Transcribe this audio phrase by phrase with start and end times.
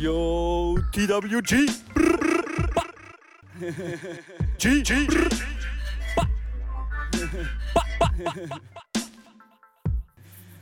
[0.00, 1.68] Yo, TWG.
[1.92, 2.84] Brr, brr, ba.
[4.56, 5.06] G, G.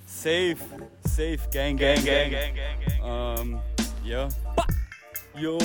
[0.06, 0.60] Safe,
[1.06, 3.00] safe, gang, gang, gang, gang, gang, gang.
[3.00, 3.60] Um,
[4.02, 4.28] yeah.
[5.36, 5.56] Yo,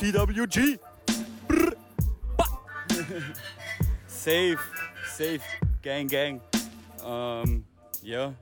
[0.00, 0.78] TWG.
[4.06, 4.60] Safe,
[5.12, 5.44] safe,
[5.82, 6.40] gang, gang.
[7.04, 7.66] Um,
[8.02, 8.32] yeah.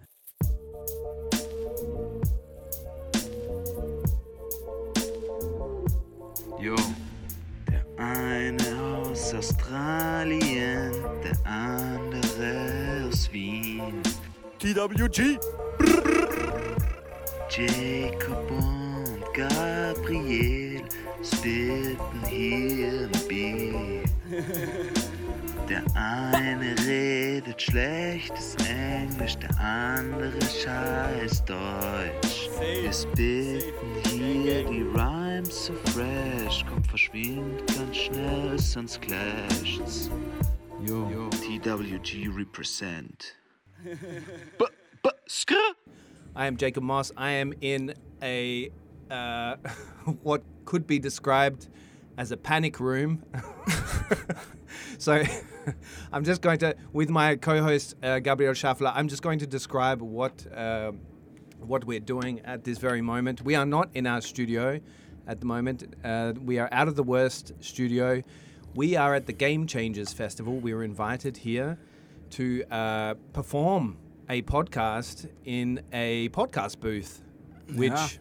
[6.63, 6.77] Jo,
[7.69, 8.63] der eine
[9.03, 10.93] aus Australien,
[11.25, 14.01] der andere aus Wien.
[14.61, 15.41] TWG.
[17.51, 20.83] Jacob und Gabriel
[21.21, 24.05] spitten hier im Bier.
[25.69, 32.51] Der eine redet schlechtes Englisch, der andere scheiß Deutsch.
[32.61, 40.11] Wir spitten hier die Rhymes so fresh, komm verschwind ganz schnell, sonst clasht's.
[40.85, 43.35] Yo, TWG represent.
[43.85, 44.67] B
[45.03, 45.55] b skr.
[46.37, 47.13] I am Jacob Moss.
[47.17, 48.71] I am in a
[49.11, 49.57] uh,
[50.23, 51.69] what could be described
[52.19, 53.23] as a panic room.
[54.99, 55.23] so
[56.13, 60.03] I'm just going to, with my co-host uh, Gabriel Schaffler, I'm just going to describe
[60.03, 60.93] what uh,
[61.59, 63.43] what we're doing at this very moment.
[63.43, 64.81] We are not in our studio
[65.27, 65.85] at the moment.
[66.05, 68.23] Uh, we are out of the worst studio.
[68.75, 70.55] We are at the Game Changers Festival.
[70.59, 71.79] We were invited here
[72.31, 73.99] to uh, perform
[74.29, 77.23] a podcast in a podcast booth,
[77.75, 78.19] which,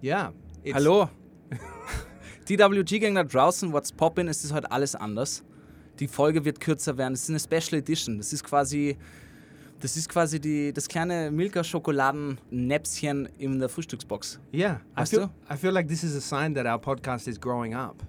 [0.00, 0.30] yeah,
[0.64, 1.10] it's, Hallo.
[2.46, 5.42] TWG Gang da draußen, what's poppin', es ist heute alles anders.
[6.00, 7.12] Die Folge wird kürzer werden.
[7.12, 8.18] Es ist eine Special Edition.
[8.18, 8.96] Das ist quasi,
[9.82, 14.38] das ist quasi die, das kleine Milka-Schokoladen-Näpschen in der Frühstücksbox.
[14.54, 15.52] Yeah, I Weißt feel, du?
[15.54, 18.02] I feel like this is a sign that our podcast is growing up,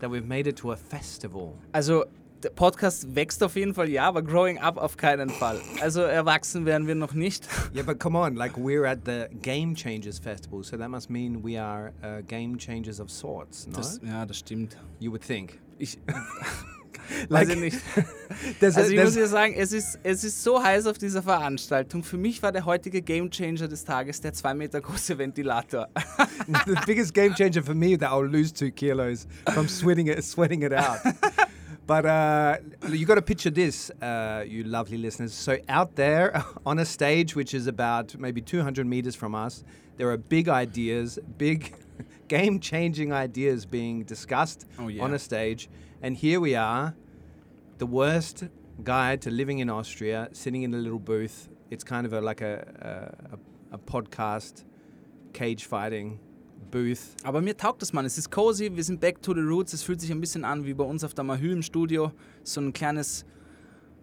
[0.00, 1.54] that we've made it to a festival.
[1.72, 2.04] Also,
[2.42, 5.58] der Podcast wächst auf jeden Fall, ja, aber growing up auf keinen Fall.
[5.80, 7.48] Also, erwachsen werden wir noch nicht.
[7.74, 11.42] Yeah, but come on, like we're at the Game Changers Festival, so that must mean
[11.42, 13.76] we are uh, game changers of sorts, no?
[13.76, 14.76] Das, ja, das stimmt.
[15.00, 15.58] you would think.
[15.78, 15.98] Ich
[17.28, 17.76] Like- weiß ich nicht.
[17.96, 21.22] A- Also ich there's- muss ja sagen, es ist, es ist so heiß auf dieser
[21.22, 22.02] Veranstaltung.
[22.02, 25.88] Für mich war der heutige Gamechanger des Tages der zwei Meter große Ventilator.
[26.66, 30.62] the biggest game changer for me that I'll lose two kilos from sweating it, sweating
[30.62, 30.98] it out.
[31.86, 32.56] But uh,
[32.90, 35.32] you got to picture this, uh, you lovely listeners.
[35.32, 39.62] So out there on a stage, which is about maybe 200 meters from us,
[39.96, 41.72] there are big ideas, big
[42.26, 45.04] game-changing ideas being discussed Oh, yeah.
[45.04, 45.68] on a stage,
[46.02, 46.94] and here we are,
[47.78, 48.44] the worst
[48.82, 51.48] guide to living in Austria, sitting in a little booth.
[51.70, 54.64] It's kind of a, like a, a, a podcast
[55.32, 56.18] cage fighting
[56.70, 57.16] booth.
[57.24, 58.04] Aber mir taugt das, Mann.
[58.04, 59.72] Es ist cozy, wir sind back to the roots.
[59.72, 62.12] Es fühlt sich ein bisschen an wie bei uns auf der Mahü im Studio.
[62.42, 63.24] So ein kleines,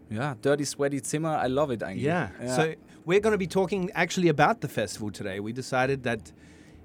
[0.10, 1.42] ja, dirty, sweaty Zimmer.
[1.44, 2.06] I love it eigentlich.
[2.06, 2.32] Yeah.
[2.42, 2.56] Ja.
[2.56, 2.62] So
[3.06, 5.40] we're going to be talking actually about the festival today.
[5.40, 6.34] We decided that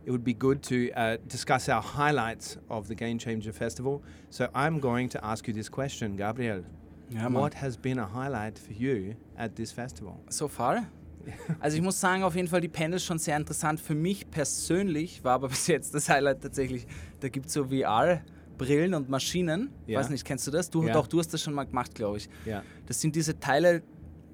[0.08, 4.02] it would be good to uh, discuss our highlights of the Game Changer Festival.
[4.30, 6.64] So I'm going to ask you this question, Gabriel.
[7.10, 10.18] Ja, what has been a highlight for you at this festival?
[10.30, 10.86] So far?
[11.60, 13.80] Also ich muss sagen, auf jeden Fall die Panels schon sehr interessant.
[13.80, 16.86] Für mich persönlich war aber bis jetzt das Highlight tatsächlich,
[17.20, 19.68] da gibt es so VR-Brillen und Maschinen.
[19.86, 20.00] Ja.
[20.00, 20.70] Weiß nicht, kennst du das?
[20.70, 20.94] Du, Ja.
[20.94, 22.30] Doch, du hast das schon mal gemacht, glaube ich.
[22.46, 22.62] Yeah.
[22.86, 23.82] Das sind diese Teile,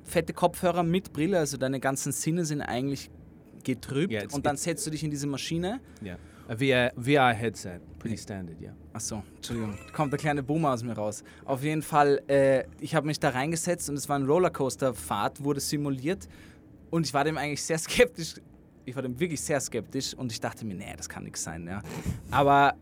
[0.04, 3.10] fette Kopfhörer mit Brille, also deine ganzen Sinne sind eigentlich
[3.64, 5.80] getrübt Ja, it's- und dann setzt du dich in diese Maschine.
[6.02, 6.18] Yeah.
[6.46, 8.74] A VR, VR headset, pretty standard, yeah.
[8.92, 11.24] Achso, Entschuldigung, kommt der kleine Boomer aus mir raus.
[11.46, 15.60] Auf jeden Fall, äh, ich habe mich da reingesetzt und es war eine Rollercoaster-Fahrt, wurde
[15.60, 16.28] simuliert
[16.90, 18.34] und ich war dem eigentlich sehr skeptisch.
[18.84, 21.66] Ich war dem wirklich sehr skeptisch und ich dachte mir, nee, das kann nichts sein.
[21.66, 21.82] Ja.
[22.30, 22.74] Aber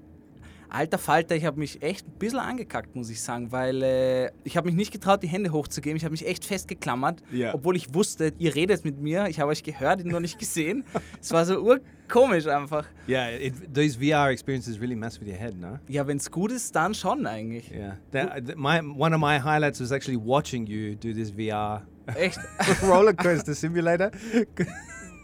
[0.72, 4.56] alter Falter, ich habe mich echt ein bisschen angekackt, muss ich sagen, weil äh, ich
[4.56, 5.96] habe mich nicht getraut, die Hände hochzugeben.
[5.96, 7.54] Ich habe mich echt festgeklammert, Ja.
[7.54, 9.26] obwohl ich wusste, ihr redet mit mir.
[9.28, 10.84] Ich habe euch gehört, nur nicht gesehen.
[11.20, 12.86] es war so urkomisch einfach.
[13.08, 15.78] Yeah, it, those VR experiences really mess with your head, no?
[15.88, 17.70] Ja, wenn es gut ist, dann schon eigentlich.
[17.70, 17.98] Yeah.
[18.12, 21.82] That, th- my, one of my highlights was actually watching you do this VR
[22.16, 22.38] Echt.
[22.82, 24.10] roller coaster simulator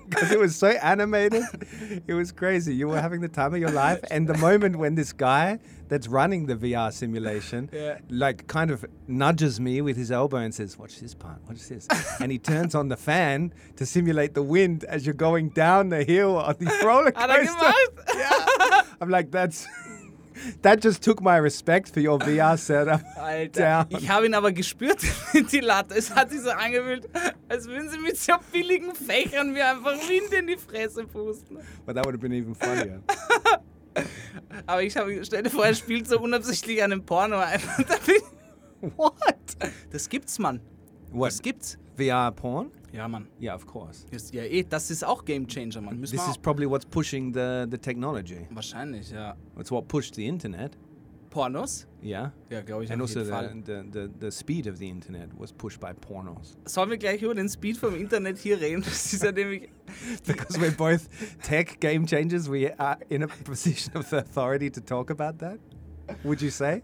[0.09, 1.43] because it was so animated.
[2.07, 2.75] It was crazy.
[2.75, 5.59] You were having the time of your life, and the moment when this guy
[5.89, 7.99] that's running the VR simulation, Yeah.
[8.11, 11.39] like, kind of nudges me with his elbow and says, "Watch this part.
[11.49, 11.87] Watch this,"
[12.21, 16.05] and he turns on the fan to simulate the wind as you're going down the
[16.05, 17.73] hill on the roller er coaster.
[17.73, 17.95] gemacht?
[18.19, 18.83] Yeah.
[19.01, 19.67] I'm like, that's.
[20.63, 23.87] That just took my respect for your VR setup Alter, down.
[23.91, 24.99] ich habe ihn aber gespürt,
[25.53, 25.95] die Latte.
[25.95, 27.09] Es hat sich so angefühlt,
[27.49, 31.59] als würden sie mit so billigen Fächern mir einfach Wind in die Fresse pusten.
[31.87, 33.01] But that would have been even funnier.
[34.67, 37.61] Aber ich habe, stell dir vor, er spielt so unabsichtlich einen Porno ein.
[37.79, 39.13] Und dann bin- What?
[39.91, 40.61] Das gibt's, Mann.
[41.11, 41.31] What?
[41.33, 41.79] Das gibt's.
[41.97, 42.31] VR
[42.93, 43.11] porn?
[43.11, 43.29] man.
[43.41, 44.07] Yeah, of course.
[44.11, 45.99] Das, ja, eh, das ist auch Game Changer, Mann.
[45.99, 48.47] Müssen This is probably what's pushing the, the technology.
[48.51, 49.37] Wahrscheinlich, ja.
[49.59, 50.77] It's what pushed the internet.
[51.31, 51.87] Pornos?
[52.03, 52.33] Yeah.
[52.51, 55.29] Ja, glaube ich And auf also jeden the, the, the, the speed of the internet
[55.39, 56.57] was pushed by pornos.
[56.65, 58.83] Sollen wir gleich über den Speed vom Internet hier reden?
[58.83, 59.69] Das ist ja nämlich...
[60.27, 61.09] Because we're both
[61.43, 65.59] tech game changers, we are in a position of authority to talk about that?
[66.25, 66.83] Would you say?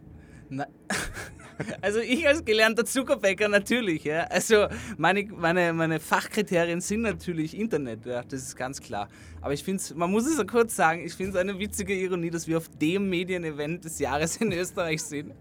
[0.51, 0.67] Na,
[1.81, 4.25] also ich als gelernter Zuckerbäcker natürlich, ja.
[4.25, 4.67] Also
[4.97, 9.09] meine, meine, meine Fachkriterien sind natürlich Internet, ja, das ist ganz klar.
[9.41, 11.95] Aber ich finde es, man muss es ja kurz sagen, ich finde es eine witzige
[11.95, 15.33] Ironie, dass wir auf dem Medienevent des Jahres in Österreich sind.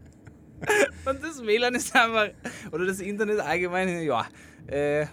[1.06, 2.30] Und das WLAN ist einfach,
[2.72, 4.26] oder das Internet allgemein, ja,
[4.68, 5.06] äh,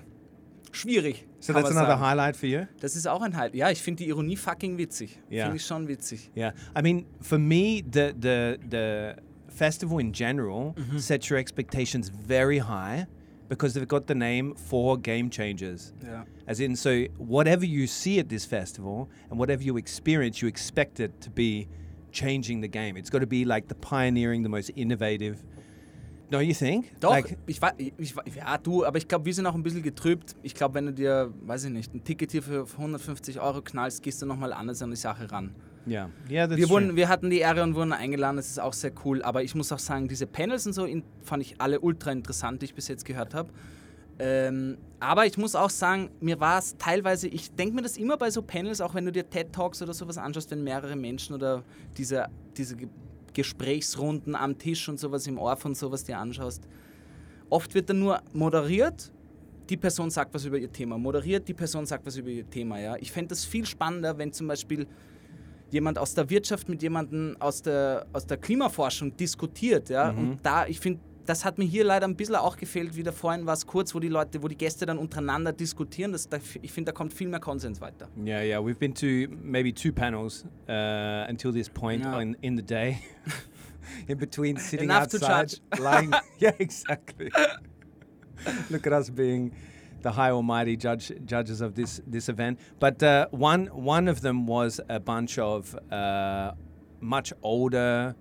[0.73, 1.27] schwierig.
[1.41, 2.01] So that's another sagen.
[2.01, 2.67] highlight for you?
[2.81, 3.55] Das ist auch ein Halt.
[3.55, 5.19] Ja, ich finde die Ironie fucking witzig.
[5.31, 5.45] Ja.
[5.45, 6.31] Finde ich schon witzig.
[6.37, 6.53] Yeah.
[6.79, 9.15] I mean, for me, the, the, the
[9.51, 10.99] festival in general mm-hmm.
[10.99, 13.07] sets your expectations very high
[13.49, 15.93] because they've got the name for game changers.
[16.05, 16.25] Ja.
[16.47, 21.01] As in, so whatever you see at this festival and whatever you experience, you expect
[21.01, 21.67] it to be
[22.13, 22.97] changing the game.
[22.97, 25.43] It's got to be like the pioneering, the most innovative.
[26.31, 26.93] Don't you think?
[27.01, 29.83] Doch, Like, ich, war, ich, ja, du, aber ich glaube, wir sind auch ein bisschen
[29.83, 30.37] getrübt.
[30.45, 34.01] Ich glaube, wenn du dir, weiß ich nicht, ein Ticket hier für 150 Euro knallst,
[34.01, 35.57] gehst du nochmal anders an die Sache ran.
[35.87, 36.97] Yeah, yeah, that's Wir, true.
[36.97, 39.23] wir hatten die Ehre und wurden eingeladen, das ist auch sehr cool.
[39.23, 42.63] Aber ich muss auch sagen, diese Panels und so in, fand ich alle ultra interessant,
[42.63, 43.51] die ich bis jetzt gehört habe.
[44.19, 48.19] Ähm, aber ich muss auch sagen, mir war es teilweise, ich denke mir das immer
[48.19, 51.35] bei so Panels, auch wenn du dir TED Talks oder sowas anschaust, wenn mehrere Menschen
[51.35, 51.65] oder
[51.97, 52.27] diese,
[52.57, 52.89] diese Ge
[53.33, 56.67] Gesprächsrunden am Tisch und sowas im Ohr und sowas dir anschaust.
[57.49, 59.13] Oft wird dann nur moderiert,
[59.71, 62.81] die Person sagt was über ihr Thema, moderiert, die Person sagt was über ihr Thema.
[62.81, 62.97] Ja?
[62.97, 64.89] Ich fände das viel spannender, wenn zum Beispiel
[65.73, 69.89] jemand aus der Wirtschaft mit jemandem aus der, aus der Klimaforschung diskutiert.
[69.91, 70.11] Ja?
[70.11, 73.13] Und da, ich finde, das hat mir hier leider ein bisschen auch gefehlt, wie da
[73.13, 76.13] vorhin war es kurz, wo die Leute, wo die Gäste dann untereinander diskutieren.
[76.13, 78.09] Das, da, ich finde, da kommt viel mehr Konsens weiter.
[78.19, 78.59] Yeah, yeah.
[78.59, 82.21] We've been to maybe two panels uh, until this point Yeah.
[82.21, 82.99] in, in the day.
[84.09, 86.13] in between sitting Enough to outside, lying.
[86.41, 87.31] yeah, exactly.
[88.71, 89.53] Look at us being
[90.03, 92.59] the high almighty judge judges of this this event.
[92.79, 96.53] But uh, one one of them was a bunch of uh,
[97.01, 98.15] much older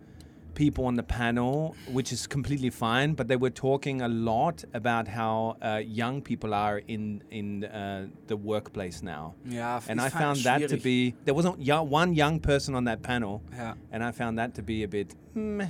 [0.56, 3.14] people on the panel, which is completely fine.
[3.14, 8.08] But they were talking a lot about how uh, young people are in in uh,
[8.28, 9.34] the workplace now.
[9.46, 11.58] Ja, And I found that to be there wasn't
[11.92, 13.74] one young person on that panel, Ja.
[13.92, 15.16] and I found that to be a bit.
[15.34, 15.70] Meh.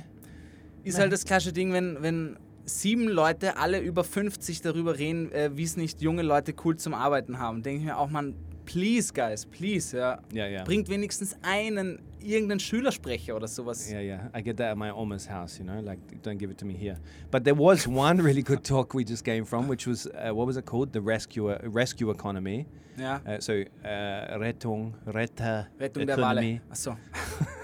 [0.82, 2.36] Ist halt das klassische Ding, wenn, wenn
[2.78, 6.94] sieben Leute, alle über 50, darüber reden, äh, wie es nicht junge Leute cool zum
[6.94, 7.62] Arbeiten haben.
[7.62, 8.34] Denke ich mir auch, man,
[8.64, 10.18] please, guys, please, ja.
[10.32, 10.64] Yeah, yeah.
[10.64, 13.90] Bringt wenigstens einen, irgendeinen Schülersprecher oder sowas.
[13.90, 14.30] Yeah, yeah.
[14.34, 16.74] I get that at my almost house, you know, like don't give it to me
[16.74, 16.96] here.
[17.30, 20.46] But there was one really good talk we just came from, which was uh, what
[20.46, 20.92] was it called?
[20.92, 22.66] The rescue rescue economy.
[22.96, 23.20] Ja.
[23.26, 23.52] Uh, so
[23.84, 26.40] uh, Rettung, Retta Rettung der Wale.
[26.40, 26.60] economy.
[26.70, 26.96] Achso.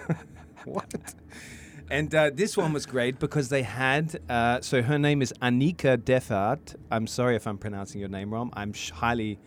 [0.65, 0.93] what?
[1.89, 4.21] And uh, this one was great because they had.
[4.29, 6.75] Uh, so her name is Anika Defart.
[6.91, 8.51] I'm sorry if I'm pronouncing your name wrong.
[8.55, 9.39] I'm sh- highly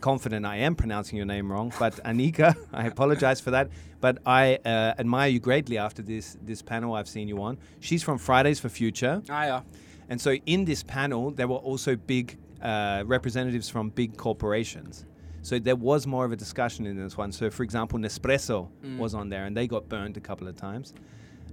[0.00, 1.72] confident I am pronouncing your name wrong.
[1.78, 3.70] But Anika, I apologize for that.
[4.00, 7.58] But I uh, admire you greatly after this this panel I've seen you on.
[7.80, 9.20] She's from Fridays for Future.
[9.28, 9.62] Ah ja.
[10.08, 15.06] And so in this panel, there were also big uh, representatives from big corporations.
[15.42, 17.30] So there was more of a discussion in this one.
[17.32, 20.94] So, for example, Nespresso was on there, and they got burned a couple of times.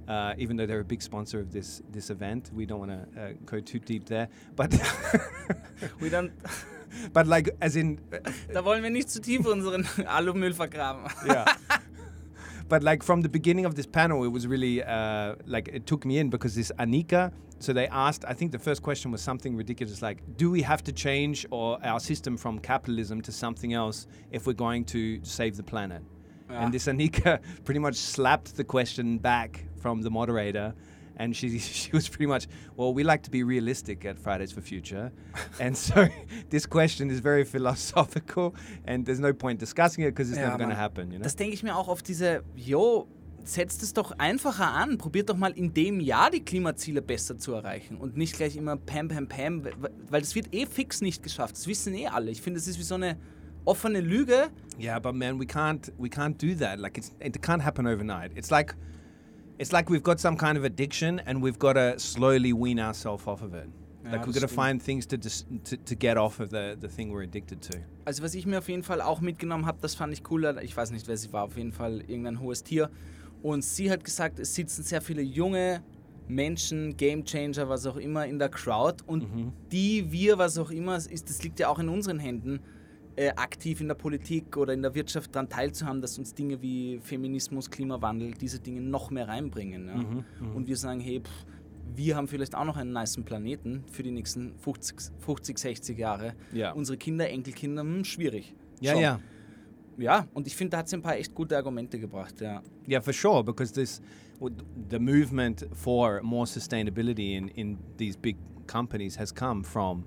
[0.08, 3.22] Uh, even though they're a big sponsor of this this event, we don't want to
[3.22, 4.27] uh, go too deep there.
[4.55, 4.74] But
[6.01, 6.31] We don't,
[7.13, 8.00] but like as in
[8.53, 11.10] da wollen wir nicht zu tief unseren Alumüll vergraben.
[11.25, 11.55] yeah.
[12.67, 16.05] but like from the beginning of this panel, it was really uh, like it took
[16.05, 17.31] me in because this Anika.
[17.60, 18.25] So they asked.
[18.27, 21.77] I think the first question was something ridiculous, like, "Do we have to change or
[21.86, 26.01] our system from capitalism to something else if we're going to save the planet?"
[26.50, 26.63] Yeah.
[26.65, 30.73] And this Anika pretty much slapped the question back from the moderator.
[31.17, 32.47] And she, she was pretty much,
[32.77, 35.11] well, we like to be realistic at Fridays for Future.
[35.59, 36.07] and so
[36.50, 40.57] this question is very philosophical and there's no point discussing it because it's Ja, never
[40.57, 41.23] going to happen, you know?
[41.23, 43.07] Das denke ich mir auch auf diese, jo,
[43.43, 44.97] setzt es doch einfacher an.
[44.97, 48.77] Probiert doch mal in dem Jahr die Klimaziele besser zu erreichen und nicht gleich immer
[48.77, 49.63] Pam, Pam, Pam,
[50.09, 51.55] weil- das wird eh fix nicht geschafft.
[51.55, 52.31] Das wissen eh alle.
[52.31, 53.17] Ich finde, es ist wie so eine
[53.65, 54.50] offene Lüge.
[54.79, 56.79] Yeah, but man, we can't we can't do that.
[56.79, 58.31] Like it's it can't happen overnight.
[58.35, 58.75] It's like
[59.62, 63.27] it's like we've got some kind of addiction and we've got to slowly wean ourselves
[63.27, 63.70] off of it.
[64.03, 66.88] Ja, like we've got to find things to, to to get off of the the
[66.88, 67.77] thing we're addicted to.
[68.06, 70.62] Also was ich mir auf jeden Fall auch mitgenommen habe, das fand ich cooler.
[70.63, 72.89] Ich weiß nicht, wer sie war, auf jeden Fall irgendein hohes Tier.
[73.44, 75.84] Und sie hat gesagt, es sitzen sehr viele junge
[76.27, 79.03] Menschen, Gamechanger, was auch immer, in der Crowd.
[79.06, 82.62] Und die wir, was auch immer ist, das liegt ja auch in unseren Händen,
[83.15, 87.00] äh, aktiv in der Politik oder in der Wirtschaft daran teilzuhaben, dass uns Dinge wie
[87.00, 89.88] Feminismus, Klimawandel, diese Dinge noch mehr reinbringen.
[89.88, 90.50] Ja?
[90.53, 91.46] Und wir sagen, hey, pff,
[91.96, 96.34] wir haben vielleicht auch noch einen niceen Planeten für die nächsten 50, 50 60 Jahre.
[96.53, 96.72] Ja.
[96.72, 98.53] Unsere Kinder, Enkelkinder, hm, schwierig.
[98.82, 99.01] Yeah, Schon.
[99.01, 99.20] yeah.
[99.98, 102.62] Ja, und ich finde, da hat sie ein paar echt gute Argumente gebracht, ja.
[102.88, 104.01] Yeah, for sure, because this
[104.89, 110.06] the movement for more sustainability in, in these big companies has come from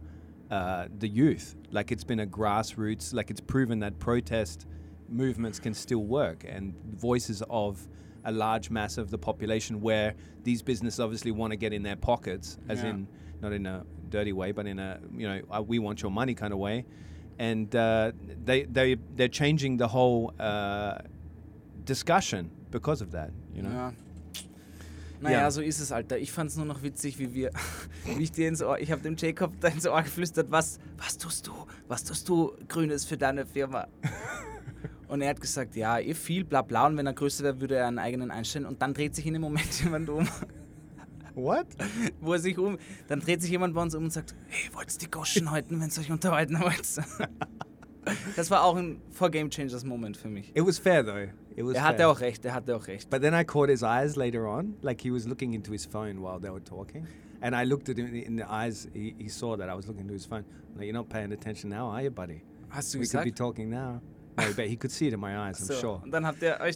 [0.57, 1.47] uh, the youth.
[1.79, 4.59] Like it's been a grassroots, like it's proven that protest
[5.09, 6.75] movements can still work and
[7.09, 7.73] voices of
[8.25, 10.11] a large mass of the population where
[10.49, 12.91] these businesses obviously want to get in their pockets, as Yeah.
[12.91, 12.99] in
[13.43, 13.79] not in a
[14.17, 16.85] dirty way, but in a you know uh, we want your money kind of way,
[17.39, 18.13] and uh,
[18.49, 20.99] they they they're changing the whole uh,
[21.85, 23.31] discussion because of that.
[23.55, 23.71] You know.
[23.71, 23.91] Ja.
[25.25, 25.51] Naja, Ja.
[25.51, 26.19] so ist es, Alter.
[26.19, 27.51] Ich fand es nur noch witzig, wie wir,
[28.17, 31.19] wie ich dir ins Ohr, ich habe dem Jacob da ins Ohr geflüstert, was, was
[31.19, 31.53] tust du,
[31.89, 33.89] was tust du Grünes für deine Firma?
[35.09, 37.77] Und er hat gesagt, ja, eh viel, bla bla, und wenn er größer wäre, würde
[37.77, 38.65] er einen eigenen einstellen.
[38.67, 40.27] Und dann dreht sich in dem Moment jemand um,
[41.35, 41.67] What?
[42.21, 44.93] wo er sich um, dann dreht sich jemand bei uns um und sagt, hey, wollt
[44.93, 47.07] ihr die Goschen halten, wenn ihr euch unterhalten wollt?
[48.37, 50.51] Das war auch ein For Game Changers Moment für mich.
[50.57, 51.29] It was fair though.
[51.57, 52.09] It was hatte fair.
[52.11, 53.09] auch recht, er hatte auch recht.
[53.11, 56.21] But then I caught his eyes later on, like he was looking into his phone
[56.21, 57.07] while they were talking.
[57.41, 60.03] And I looked at him in the eyes, he, he saw that I was looking
[60.03, 60.45] into his phone.
[60.77, 62.43] Like, you're not paying attention now, are you, buddy?
[62.71, 64.01] Hast du we could be talking now.
[64.37, 66.03] No, but he could see it in my eyes, I'm So, sure.
[66.11, 66.75] Dann habt ihr euch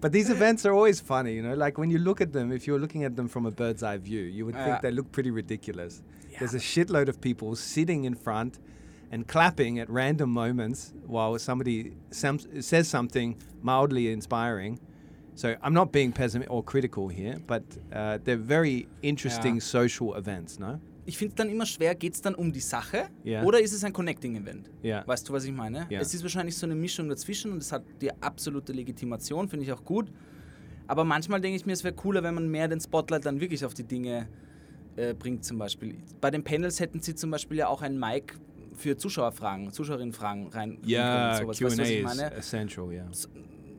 [0.00, 1.54] But these events are always funny, you know.
[1.54, 3.98] Like when you look at them, if you're looking at them from a bird's eye
[3.98, 4.64] view, you would Yeah.
[4.64, 6.02] think they look pretty ridiculous.
[6.40, 8.58] There's a shitload of people sitting in front
[9.14, 14.78] and clapping at random moments while somebody sam- says something mildly inspiring.
[15.36, 19.60] So I'm not being pessimistic or critical here, but uh, they're very interesting Yeah.
[19.62, 20.80] social events, no?
[21.06, 23.42] Ich finde es dann immer schwer, geht es dann um die Sache Ja.
[23.44, 24.70] oder ist es ein Connecting-Event?
[24.82, 25.06] Ja.
[25.06, 25.86] Weißt du, was ich meine?
[25.90, 26.00] Ja.
[26.00, 29.72] Es ist wahrscheinlich so eine Mischung dazwischen und es hat die absolute Legitimation, finde ich
[29.72, 30.10] auch gut.
[30.86, 33.64] Aber manchmal denke ich mir, es wäre cooler, wenn man mehr den Spotlight dann wirklich
[33.66, 34.28] auf die Dinge
[34.96, 35.96] äh, bringt, zum Beispiel.
[36.22, 38.34] Bei den Panels hätten sie zum Beispiel ja auch ein Mic
[38.74, 40.78] für Zuschauerfragen, Zuschauerinnenfragen rein.
[40.86, 41.58] Yeah, sowas.
[41.58, 43.06] Q&A Weißt du, essential, yeah.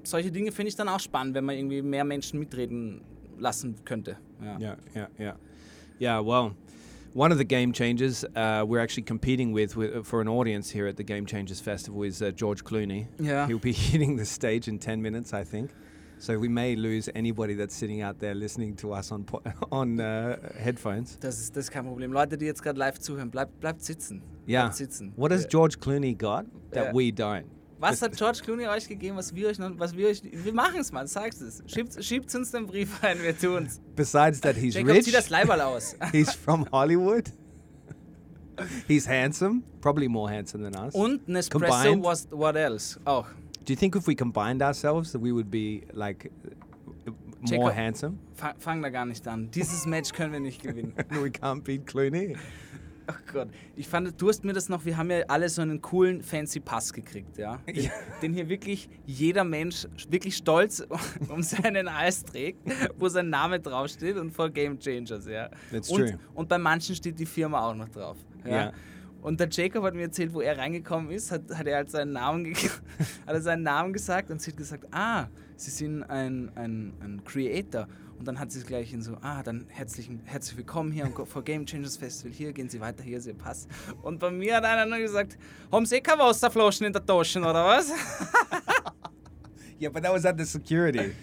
[0.03, 3.01] Solche Dinge finde ich dann auch spannend, wenn man irgendwie mehr Menschen mitreden
[3.39, 4.17] lassen könnte.
[4.43, 4.59] Ja.
[4.59, 5.35] Yeah, yeah, yeah.
[5.99, 6.51] Yeah, well,
[7.13, 10.87] one of the game changers uh, we're actually competing with, with for an audience here
[10.87, 13.07] at the Game Changers Festival is uh, George Clooney.
[13.19, 13.47] Ja.
[13.47, 15.71] He'll be hitting the stage in 10 minutes, I think.
[16.17, 19.25] So we may lose anybody that's sitting out there listening to us on
[19.71, 21.17] on uh, headphones.
[21.19, 22.11] Das ist, das ist kein Problem.
[22.11, 24.21] Leute, die jetzt gerade live zuhören, bleibt, bleibt sitzen.
[24.47, 24.63] Yeah.
[24.63, 25.13] Bleibt sitzen.
[25.15, 27.45] What has George Clooney got that we don't?
[27.79, 30.79] Was hat George Clooney euch gegeben, was wir euch noch, was wir euch, wir machen
[30.79, 31.61] es mal, sag's es.
[31.67, 33.81] Schiebt, schiebt uns den Brief ein, wir tun's.
[33.95, 35.11] Besides that, he's Jacob, rich.
[35.11, 35.95] das Leiberl aus.
[36.11, 37.31] he's from Hollywood.
[38.87, 40.95] he's handsome, probably more handsome than us.
[40.95, 42.03] Und Nespresso Combined.
[42.03, 42.97] was what else?
[43.05, 43.27] Auch.
[43.65, 46.31] Do you think if we combined ourselves that we would be like
[47.05, 47.73] more Jacob.
[47.75, 48.19] handsome?
[48.35, 49.49] Fang, fang da gar nicht an.
[49.51, 50.93] Dieses Match können wir nicht gewinnen.
[51.09, 52.35] we can't beat Clooney.
[53.07, 53.49] Ach Gott.
[53.75, 56.59] Ich fand, du hast mir das noch, wir haben ja alle so einen coolen, fancy
[56.59, 57.57] Pass gekriegt, ja?
[57.67, 57.91] Den, Ja.
[58.21, 60.83] den hier wirklich jeder Mensch wirklich stolz
[61.29, 62.59] um seinen Hals trägt,
[62.97, 65.49] wo sein Name draufsteht und vor Game Changers, ja?
[65.71, 66.19] That's und, true.
[66.33, 68.17] Und bei manchen steht die Firma auch noch drauf.
[68.43, 68.49] Ja?
[68.51, 68.71] Ja.
[69.25, 72.13] Und der Jacob hat mir erzählt, wo er reingekommen ist, hat, hat er halt seinen
[72.13, 72.45] Namen,
[73.25, 75.25] hat er seinen Namen gesagt und sie hat gesagt, ah,
[75.57, 77.87] Sie sind ein, ein, ein Creator.
[78.19, 81.25] Und dann hat sie es gleich in so, ah, dann herzlichen, herzlich willkommen hier am
[81.25, 82.33] for Game Changers Festival.
[82.33, 83.67] Hier gehen Sie weiter, hier ist Ihr Pass.
[84.03, 85.39] Und bei mir hat einer nur gesagt,
[85.71, 87.91] haben Sie eh keine Wasserflaschen in der Tasche, oder was?
[89.81, 91.13] Yeah, but that was at the security.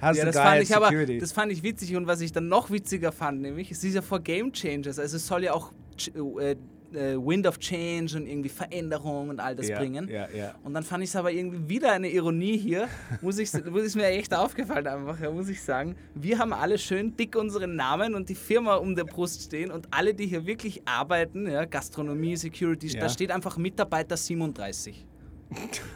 [0.00, 2.70] How's Ja, das fand ich aber, das fand ich witzig und was ich dann noch
[2.70, 6.40] witziger fand, nämlich, es ist ja vor Game Changers, also es soll ja auch Ch-
[6.40, 6.56] äh,
[6.94, 10.08] äh, Wind of Change und irgendwie Veränderung und all das Ja, bringen.
[10.08, 10.54] ja, ja.
[10.64, 12.88] Und dann fand ich es aber irgendwie wieder eine Ironie hier,
[13.20, 15.96] muss ich, muss ist mir echt aufgefallen einfach, muss ich sagen.
[16.14, 19.88] Wir haben alle schön dick unseren Namen und die Firma um der Brust stehen und
[19.90, 25.06] alle, die hier wirklich arbeiten, ja, Gastronomie, Security, da steht einfach Mitarbeiter 37.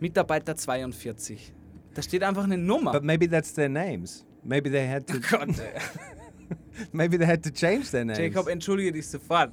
[0.00, 1.52] Mitarbeiter 42.
[1.94, 2.92] Da steht einfach eine Nummer.
[2.92, 4.24] But maybe that's their names.
[4.44, 5.14] Maybe they had to.
[5.18, 5.80] Gott, ey.
[6.92, 8.18] maybe they had to change their names.
[8.18, 9.50] Jacob, entschuldige dich sofort.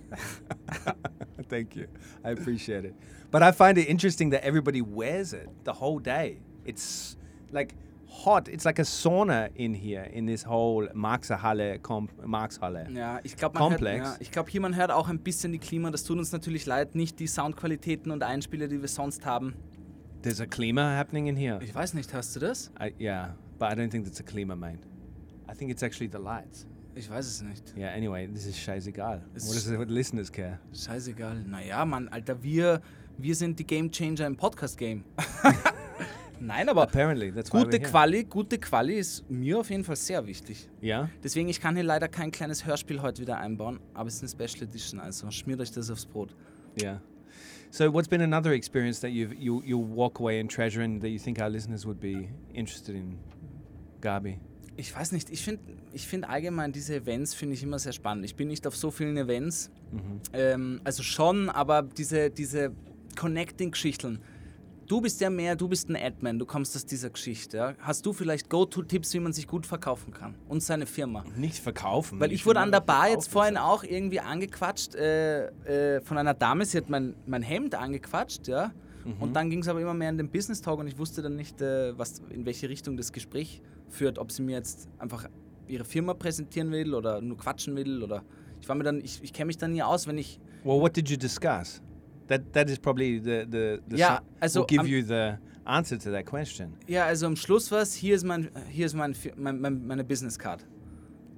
[1.49, 1.87] Thank you.
[2.23, 2.95] I appreciate it.
[3.31, 6.41] But I find it interesting that everybody wears it the whole day.
[6.65, 7.17] It's
[7.51, 7.75] like
[8.07, 8.47] hot.
[8.47, 12.87] It's like a sauna in here in this whole Marxhalle, Com Marxhalle.
[12.93, 15.59] Ja, ich glaube, man hört, ja, ich glaub, hier man hört auch ein bisschen die
[15.59, 15.91] Klima.
[15.91, 19.55] Das tut uns natürlich leid, nicht die Soundqualitäten und Einspieler, die wir sonst haben.
[20.21, 21.59] There's a klima happening in here.
[21.61, 22.71] Ich weiß nicht, hast du das?
[22.79, 24.79] I, yeah, but I don't think that's a klima, mate.
[25.51, 26.65] I think it's actually the lights.
[26.95, 27.73] Ich weiß es nicht.
[27.75, 29.21] Yeah, anyway, this is scheißegal.
[29.33, 30.59] What does the listeners care?
[30.73, 31.43] Scheißegal.
[31.43, 32.81] Naja, Mann, Alter, wir,
[33.17, 35.03] wir sind die Game Changer im Podcast-Game.
[36.39, 37.79] Nein, aber Apparently, that's why gute.
[37.79, 40.69] Quali, gute Quali ist mir auf jeden Fall sehr wichtig.
[40.83, 41.09] Yeah?
[41.23, 44.47] Deswegen, ich kann hier leider kein kleines Hörspiel heute wieder einbauen, aber es ist eine
[44.47, 46.35] Special Edition, also schmiert euch das aufs Brot.
[46.79, 47.01] Yeah.
[47.71, 51.09] So, what's been another experience that you've, you you'll walk away and treasure, and that
[51.09, 53.17] you think our listeners would be interested in,
[53.99, 54.37] Gabi?
[54.75, 55.61] Ich weiß nicht, ich finde
[55.91, 58.25] ich find allgemein diese Events finde ich immer sehr spannend.
[58.25, 59.69] Ich bin nicht auf so vielen Events,
[60.33, 62.71] ähm, also schon, aber diese, diese
[63.15, 64.19] Connecting-Geschichten.
[64.87, 67.57] Du bist ja mehr, du bist ein Admin, du kommst aus dieser Geschichte.
[67.57, 67.73] Ja?
[67.79, 70.35] Hast du vielleicht Go-To-Tipps, wie man sich gut verkaufen kann?
[70.49, 71.23] Und seine Firma?
[71.37, 72.19] Nicht verkaufen.
[72.19, 75.47] Weil You ich wurde an der Bar jetzt vorhin auch irgendwie angequatscht äh,
[75.95, 76.65] äh, von einer Dame.
[76.65, 78.71] Sie hat mein, mein Hemd angequatscht, ja.
[79.05, 79.13] Mhm.
[79.21, 81.35] Und dann ging es aber immer mehr in den Business Talk und ich wusste dann
[81.35, 84.19] nicht, äh, was, in welche Richtung das Gespräch führt.
[84.19, 85.27] Ob sie mir jetzt einfach
[85.67, 88.23] ihre Firma präsentieren will oder nur quatschen will oder.
[88.61, 90.39] Ich war mir dann, ich, ich kenne mich dann nie aus, wenn ich.
[90.63, 91.81] Well, what did you discuss?
[92.27, 94.03] That that is probably the the, the si-
[94.39, 95.33] also will give am- you the
[95.65, 96.73] answer to that question.
[96.87, 100.03] Ja, also am Schluss war es, hier ist, mein, hier ist mein, mein, mein, meine
[100.03, 100.65] Business Card.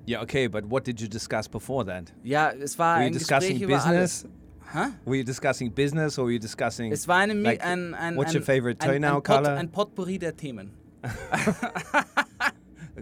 [0.07, 2.13] Yeah, okay, but what did you discuss before that?
[2.23, 4.27] Ja, es war Were you ein Gespräch discussing über business?
[4.71, 4.87] Hä?
[5.05, 6.91] Were you discussing business or were you discussing?
[6.91, 9.53] Es war eine, Like, ein, ein, what's ein, your favorite toenail ein, Pot, color?
[9.57, 10.71] ein Potpourri der Themen.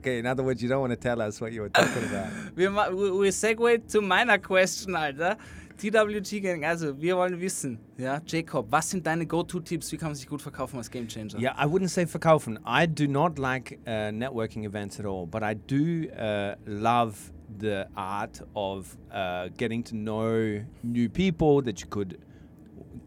[0.04, 2.28] okay, in other words, you don't want to tell us what you were talking about.
[2.56, 5.38] Wir, we, we segue zu meiner Question, Alter.
[5.76, 10.16] TWG Gang, also wir wollen wissen, ja, Jacob, was sind deine Go-To-Tipps, wie kann man
[10.16, 11.40] sich gut verkaufen als Game Changer?
[11.40, 12.60] Yeah, I wouldn't say verkaufen.
[12.64, 17.16] I do not like uh, networking events at all, but I do uh, love
[17.58, 22.20] the art of uh, getting to know new people that you could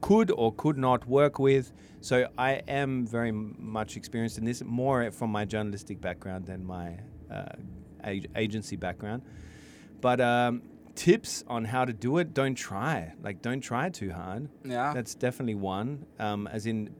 [0.00, 1.72] could or could not work with.
[2.06, 7.00] So I am very much experienced in this, more from my journalistic background than my
[7.28, 7.46] uh,
[8.04, 9.22] ag- agency background.
[10.00, 10.62] But um,
[10.94, 13.12] tips on how to do it: don't try.
[13.20, 14.48] Like, don't try too hard.
[14.64, 14.94] Ja.
[14.94, 16.06] That's definitely one.
[16.20, 16.90] Um, as in,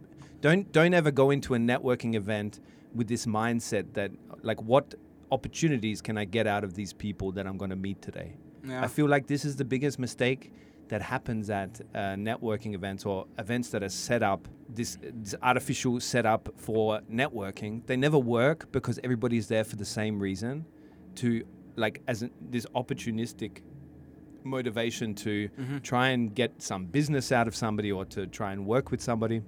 [0.41, 2.59] don't don't ever go into a networking event
[2.93, 4.11] with this mindset that
[4.43, 4.97] like what
[5.31, 8.35] opportunities can I get out of these people that I'm going to meet today.
[8.65, 8.83] Ja.
[8.83, 10.53] I feel like this is the biggest mistake
[10.89, 16.01] that happens at uh, networking events or events that are set up this, this artificial
[16.01, 17.85] setup for networking.
[17.87, 20.65] They never work because everybody's there for the same reason,
[21.17, 21.45] to
[21.77, 23.63] like as an, this opportunistic
[24.45, 25.49] motivation to
[25.83, 29.43] try and get some business out of somebody or to try and work with somebody.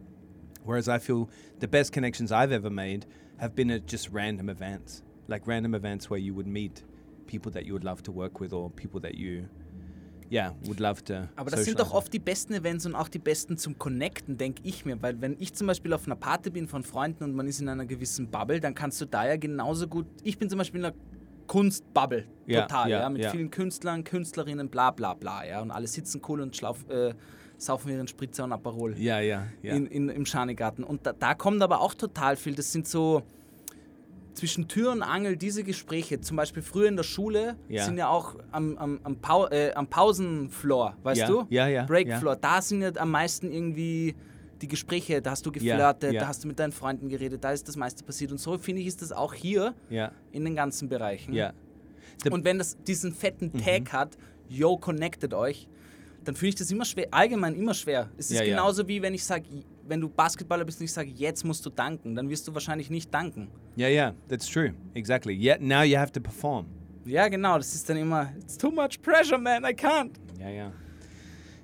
[0.64, 3.06] Whereas I feel the best connections I've ever made
[3.38, 6.82] have been at just random events, like random events where you would meet
[7.26, 9.48] people that you would love to work with or people that you,
[10.30, 11.28] yeah, would love to.
[11.36, 14.62] Aber das sind doch oft die besten Events und auch die besten zum Connecten, denke
[14.64, 15.00] ich mir.
[15.02, 17.68] Weil wenn ich zum Beispiel auf einer Party bin von Freunden und man ist in
[17.68, 20.06] einer gewissen Bubble, dann kannst du da ja genauso gut.
[20.22, 20.94] Ich bin zum Beispiel in einer
[21.46, 23.30] Kunstbubble, Ja, total, ja, ja, mit ja.
[23.30, 25.60] vielen Künstlern, Künstlerinnen, bla bla bla, ja.
[25.62, 27.14] Und alle sitzen cool und schlauf, äh,
[27.56, 28.96] saufen ihren Spritzer und Aperol.
[28.96, 29.74] Yeah, yeah, yeah.
[29.74, 30.84] in, in, im Schanigarten.
[30.84, 32.54] Und da, da kommt aber auch total viel.
[32.54, 33.22] Das sind so
[34.38, 36.20] zwischen Tür und Angel diese Gespräche.
[36.20, 37.84] Zum Beispiel früher in der Schule Ja.
[37.84, 41.46] sind ja auch am, am, am, Pau äh, am Pausenfloor, weißt Ja, du?
[41.50, 42.36] ja, ja, Breakfloor.
[42.36, 44.14] Da sind ja am meisten irgendwie
[44.62, 45.20] die Gespräche.
[45.22, 46.20] Da hast du Ja, geflirtet, ja.
[46.22, 48.30] da hast du mit deinen Freunden geredet, da ist das meiste passiert.
[48.32, 51.34] Und so finde ich, ist das auch hier yeah, in den ganzen Bereichen.
[51.34, 53.58] The- Und wenn das diesen fetten Mhm.
[53.64, 55.68] Tag hat, yo, connected euch,
[56.24, 58.08] dann finde ich das immer schwer, allgemein immer schwer.
[58.18, 58.50] Es ist Ja, ja.
[58.56, 59.44] genauso wie wenn ich sage,
[59.88, 62.90] wenn du Basketballer bist und ich sage, jetzt musst du danken, dann wirst du wahrscheinlich
[62.90, 63.48] nicht danken.
[63.76, 64.72] Yeah, yeah, that's true.
[64.94, 65.34] Exactly.
[65.34, 66.66] Yet now you have to perform.
[67.04, 70.12] Ja, genau, das ist dann immer, it's too much pressure, man, I can't.
[70.38, 70.70] Yeah, yeah.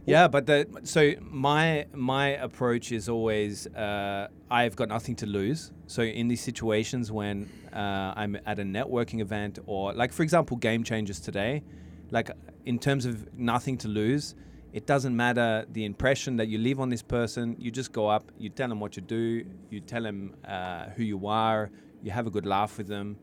[0.07, 5.73] Yeah, but the, so my my approach is always uh, I've got nothing to lose.
[5.87, 10.59] So in these situations when uh, I'm at a networking event or like for example
[10.59, 11.63] Game Changers today,
[12.11, 12.31] like
[12.67, 14.35] in terms of nothing to lose,
[14.75, 17.55] it doesn't matter the impression that you leave on this person.
[17.61, 21.05] You just go up, you tell them what you do, you tell them uh, who
[21.05, 21.71] you are,
[22.03, 23.17] you have a good laugh with them,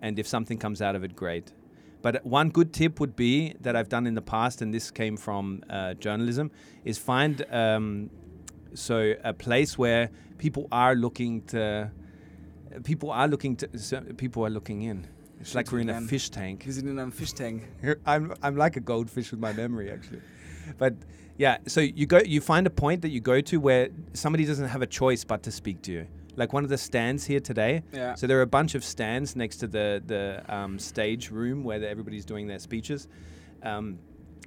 [0.00, 1.52] and if something comes out of it, great.
[2.02, 5.16] But one good tip would be that I've done in the past, and this came
[5.16, 6.52] from uh, journalism,
[6.84, 8.08] is find um,
[8.72, 11.90] so a place where people are looking to,
[12.84, 15.08] people are looking to, so people are looking in.
[15.40, 16.64] It's like we're in a fish tank.
[16.64, 17.62] Wir sind in einem Fischtank.
[18.06, 20.22] I'm I'm like a goldfish with my memory actually.
[20.78, 20.94] But
[21.38, 24.68] yeah, so you go you find a point that you go to where somebody doesn't
[24.68, 26.06] have a choice but to speak to you.
[26.36, 27.82] Like one of the stands here today.
[27.92, 28.14] Yeah.
[28.14, 31.78] So there are a bunch of stands next to the the um, stage room where
[31.78, 33.08] the, everybody's doing their speeches.
[33.62, 33.98] Um,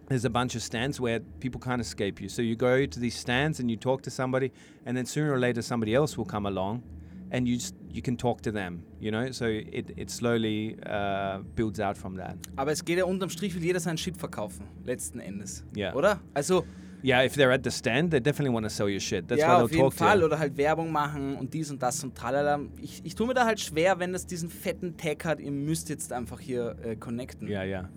[0.07, 2.29] there's a bunch of stands where people can't escape you.
[2.29, 4.51] So you go to these stands and you talk to somebody,
[4.85, 6.81] and then sooner or later somebody else will come along,
[7.31, 8.83] and you just, you can talk to them.
[8.99, 12.37] You know, so it it slowly uh, builds out from that.
[12.55, 15.65] Aber es geht ja unterm Strich, will jeder seinen Shit verkaufen, letzten Endes.
[15.75, 15.93] Ja.
[15.93, 16.19] Oder?
[16.33, 16.65] Also,
[17.01, 19.27] Yeah, if they're at the stand, they definitely want to sell your shit.
[19.27, 20.23] That's ja, why auf they'll jeden talk to Fall.
[20.23, 22.59] Oder halt Werbung machen und dies und das und tralala.
[22.81, 25.89] Ich, ich tue mir da halt schwer, wenn das diesen fetten Tag hat, ihr müsst
[25.89, 27.47] jetzt einfach hier äh, connecten.
[27.47, 27.89] Yeah, yeah,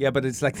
[0.00, 0.10] yeah.
[0.10, 0.56] But it's like,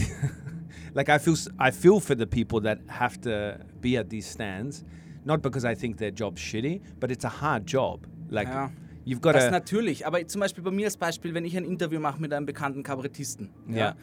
[0.94, 4.84] like I feel I feel for the people that have to be at these stands,
[5.24, 8.06] not because I think their job's shitty, but it's a hard job.
[8.30, 8.70] Like Ja.
[9.06, 9.50] you've got Das to.
[9.50, 12.46] natürlich, aber zum Beispiel bei mir als Beispiel, wenn ich ein Interview mache mit einem
[12.46, 13.94] bekannten Kabarettisten, Ja.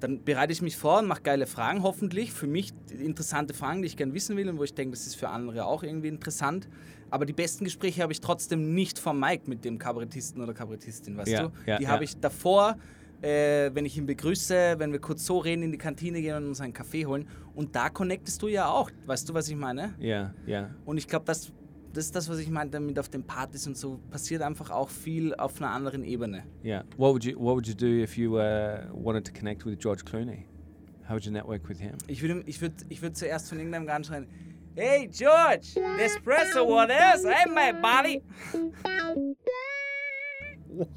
[0.00, 2.32] dann bereite ich mich vor und mache geile Fragen, hoffentlich.
[2.32, 5.14] Für mich interessante Fragen, die ich gerne wissen will und wo ich denke, das ist
[5.16, 6.68] für andere auch irgendwie interessant.
[7.10, 11.16] Aber die besten Gespräche habe ich trotzdem nicht vom Mike mit dem Kabarettisten oder Kabarettistin,
[11.16, 11.52] weißt Ja, du?
[11.66, 11.88] ja, die ja.
[11.90, 12.76] habe ich davor,
[13.20, 16.46] äh, wenn ich ihn begrüße, wenn wir kurz so reden, in die Kantine gehen und
[16.48, 17.28] uns einen Kaffee holen.
[17.54, 19.94] Und da connectest du ja auch, weißt du, was ich meine?
[20.00, 20.70] Yeah, yeah.
[20.86, 21.52] Und ich glaube, das,
[21.92, 24.88] das ist das, was ich meinte mit auf den Partys und so, passiert einfach auch
[24.88, 26.44] viel auf einer anderen Ebene.
[26.64, 26.84] Yeah.
[26.96, 30.02] What would you What would you do if you uh, wanted to connect with George
[30.04, 30.46] Clooney?
[31.04, 31.96] How would you network with him?
[32.06, 34.26] Ich würde ich würd, ich würd zuerst von irgendeinem Garten schreien,
[34.74, 37.28] Hey George, Nespresso, what else?
[37.28, 38.22] Hey my buddy.
[40.68, 40.88] What?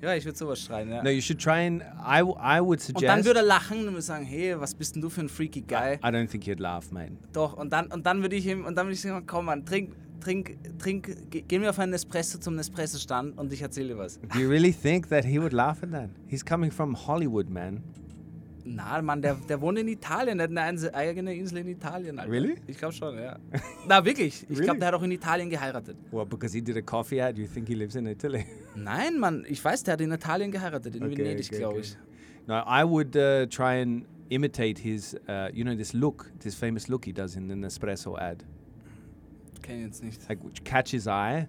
[0.00, 1.02] Ja, ich würde sowas schreien, ja.
[1.02, 3.24] No, you should try and I I would und dann suggest.
[3.24, 5.94] würde er lachen und würde sagen, hey, was bist denn du für ein freaky Guy?
[5.94, 7.12] I don't think he'd laugh, mate.
[7.32, 9.64] Doch, und dann, und dann würde ich ihm, und dann würde ich sagen, komm Mann,
[9.64, 13.98] trink, trink, trink, ge- gehen wir auf einen Nespresso zum Nespresso-Stand und ich erzähle dir
[13.98, 14.18] was.
[14.20, 16.10] Do you really think that he would laugh at that?
[16.26, 17.82] He's coming from Hollywood, man.
[18.64, 22.18] Na, Mann, der, der wohnt in Italien, der hat eine eigene Insel in Italien.
[22.20, 22.30] Alter.
[22.30, 22.54] Really?
[22.68, 23.36] Ich glaube schon, ja.
[23.88, 24.44] Na, wirklich.
[24.44, 24.64] Ich Really?
[24.64, 25.96] glaube, der hat auch in Italien geheiratet.
[26.12, 26.28] What?
[26.30, 27.36] Because he did a coffee ad?
[27.36, 28.46] You think he lives in Italy?
[28.76, 31.86] Nein, Mann, ich weiß, der hat in Italien geheiratet, in Okay, Venedig, okay, glaube okay.
[31.86, 31.96] ich.
[32.46, 36.86] No, I would uh, try and imitate his, uh, you know, this look, this famous
[36.88, 38.44] look he does in the Nespresso ad.
[39.72, 40.28] Kenn ich jetzt nicht.
[40.28, 41.48] Like catch his eye,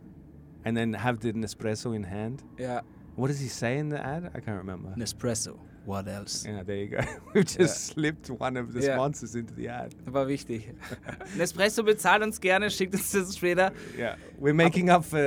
[0.63, 2.43] and then have the Nespresso in hand.
[2.57, 2.81] Ja,
[3.15, 4.25] What does he say in the ad?
[4.35, 4.93] I can't remember.
[4.97, 5.59] Nespresso.
[5.85, 6.45] What else?
[6.47, 6.97] Yeah, there you go.
[7.35, 8.95] We've just slipped one of the Yeah.
[8.95, 9.93] sponsors into the ad.
[10.11, 10.73] War wichtig.
[11.37, 13.71] Nespresso bezahlt uns gerne, schickt uns das später.
[13.97, 15.19] Yeah, we're making up for.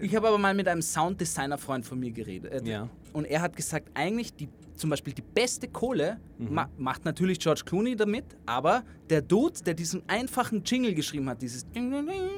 [0.00, 2.66] Ich habe aber mal mit einem Sounddesigner-Freund von mir geredet.
[2.66, 2.88] Ja.
[3.12, 4.48] Und er hat gesagt, eigentlich die,
[4.82, 6.54] zum Beispiel die beste Kohle Mhm.
[6.54, 11.40] ma macht natürlich George Clooney damit, aber der Dude, der diesen einfachen Jingle geschrieben hat,
[11.40, 12.30] dieses Ding, Ding, Ding,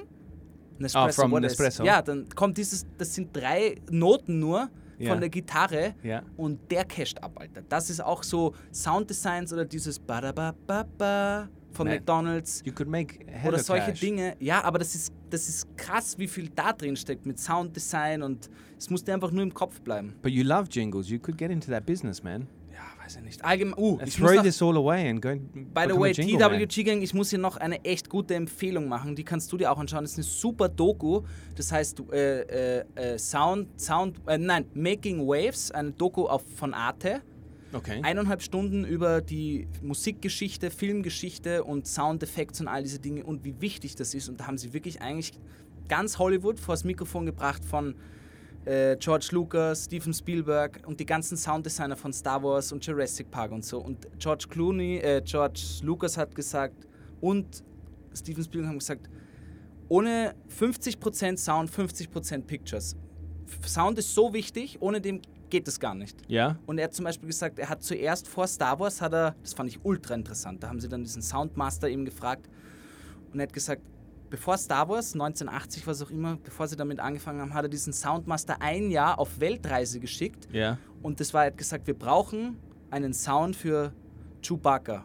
[0.78, 1.82] Nespresso, Ah, from Nespresso.
[1.84, 4.68] Ja, dann kommt dieses, das sind drei Noten nur
[5.06, 6.22] von der Gitarre Ja.
[6.36, 7.62] und der casht ab, Alter.
[7.68, 13.58] Das ist auch so Sounddesigns oder dieses Ba-da-ba-ba-ba von Man, McDonalds you could make oder
[13.58, 13.92] solche.
[13.92, 14.36] Dinge.
[14.38, 18.48] Ja, aber das ist, das ist krass, wie viel da drin steckt mit Sounddesign und
[18.78, 20.14] es muss dir einfach nur im Kopf bleiben.
[20.22, 21.08] But you love jingles.
[21.08, 22.46] You could get into that business, man.
[22.72, 23.44] Ja, weiß ich nicht.
[23.44, 25.34] Allgemein, uh, ich muss throw this all away and go.
[25.74, 26.12] by the way.
[26.12, 29.16] TWG Gang, ich muss hier noch eine echt gute Empfehlung machen.
[29.16, 30.04] Die kannst du dir auch anschauen.
[30.04, 31.22] Das ist eine super Doku.
[31.56, 36.74] Das heißt, äh, äh, äh, Sound, Sound, äh, nein, Making Waves, eine Doku auf, von
[36.74, 37.22] Arte.
[37.74, 38.00] Okay.
[38.02, 43.96] Eineinhalb Stunden über die Musikgeschichte, Filmgeschichte und Soundeffekte und all diese Dinge und wie wichtig
[43.96, 44.28] das ist.
[44.28, 45.32] Und da haben sie wirklich eigentlich
[45.88, 47.96] ganz Hollywood vor das Mikrofon gebracht von
[48.64, 53.50] äh, George Lucas, Steven Spielberg und die ganzen Sounddesigner von Star Wars und Jurassic Park
[53.50, 53.80] und so.
[53.80, 56.86] Und George Clooney, äh, George Lucas hat gesagt
[57.20, 57.64] und
[58.14, 59.10] Steven Spielberg haben gesagt,
[59.88, 62.96] ohne 50% Sound, 50% Pictures.
[63.66, 66.16] Sound ist so wichtig, ohne dem geht es gar nicht.
[66.28, 66.58] Yeah.
[66.66, 69.54] Und er hat zum Beispiel gesagt, er hat zuerst vor Star Wars, hat er, das
[69.54, 72.48] fand ich ultra interessant, da haben sie dann diesen Soundmaster eben gefragt
[73.32, 73.82] und er hat gesagt,
[74.30, 77.92] bevor Star Wars, 1980, was auch immer, bevor sie damit angefangen haben, hat er diesen
[77.92, 80.78] Soundmaster ein Jahr auf Weltreise geschickt Yeah.
[81.02, 82.56] und das war, er hat gesagt, wir brauchen
[82.90, 83.92] einen Sound für
[84.42, 85.04] Chewbacca.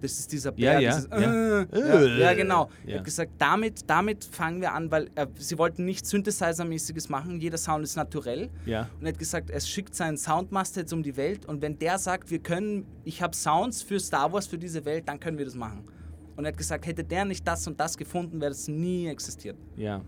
[0.00, 1.62] Das ist dieser Ja, Bär, ja, dieses, ja.
[1.62, 2.70] äh, ja, ja, genau.
[2.84, 2.96] Er Ja.
[2.98, 7.58] hat gesagt, damit, damit fangen wir an, weil äh, sie wollten nichts Synthesizer-mäßiges machen, jeder
[7.58, 8.48] Sound ist naturell.
[8.66, 8.88] Yeah.
[9.00, 11.98] Und er hat gesagt, er schickt seinen Soundmaster jetzt um die Welt und wenn der
[11.98, 15.44] sagt, wir können, ich habe Sounds für Star Wars, für diese Welt, dann können wir
[15.44, 15.82] das machen.
[16.36, 19.56] Und er hat gesagt, hätte der nicht das und das gefunden, wäre das nie existiert.
[19.76, 20.02] Yeah.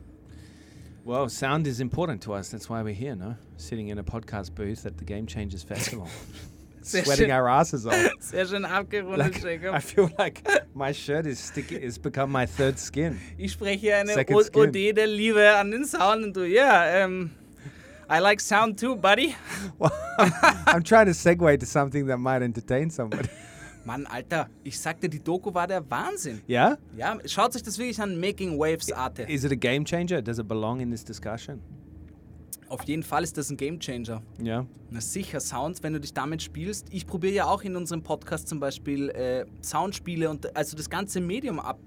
[1.04, 2.50] Well, sound is important to us.
[2.50, 3.34] That's why we're here, no?
[3.56, 6.06] Sitting in a podcast booth at the Game Changers Festival,
[6.82, 7.94] Sehr sweating schön, our asses off.
[8.20, 9.74] sehr schön abgerundet, Like, Jacob.
[9.76, 10.42] I feel like
[10.74, 11.76] my shirt is sticky.
[11.76, 13.18] It's become my third skin.
[13.38, 14.62] Ich spreche eine Second O- skin.
[14.62, 17.30] Ode der Liebe an den Sound und du, ja, ähm, um,
[18.12, 19.34] I like sound too, buddy.
[19.78, 20.32] Well, I'm,
[20.66, 23.28] I'm trying to segue to something that might entertain somebody.
[23.84, 26.42] Mann, Alter, ich sagte, die Doku war der Wahnsinn.
[26.48, 26.76] Yeah.
[26.96, 29.22] Ja, schaut euch das wirklich an, Making Waves Arte.
[29.22, 30.20] Is it a game changer?
[30.20, 31.60] Does it belong in this discussion?
[32.70, 34.22] Auf jeden Fall ist das ein Gamechanger.
[34.40, 34.64] Yeah.
[34.90, 36.86] Na sicher, Sounds, wenn du dich damit spielst.
[36.92, 41.20] Ich probiere ja auch in unserem Podcast zum Beispiel äh, Soundspiele und also das ganze
[41.20, 41.80] Medium ab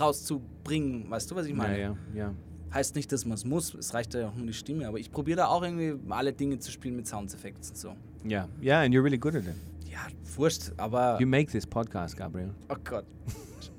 [0.00, 1.08] rauszubringen.
[1.08, 1.78] Weißt du, was ich meine?
[1.78, 2.34] Yeah, yeah, yeah.
[2.72, 5.12] Heißt nicht, dass man es muss, es reicht ja auch nur die Stimme, aber ich
[5.12, 7.94] probiere da auch irgendwie alle Dinge zu spielen mit Soundeffekten und so.
[8.28, 8.48] Yeah.
[8.60, 9.54] Yeah, and you're really good at it.
[9.88, 11.18] Ja, wurscht, aber.
[11.20, 12.50] You make this podcast, Gabriel.
[12.68, 13.04] oh Gott.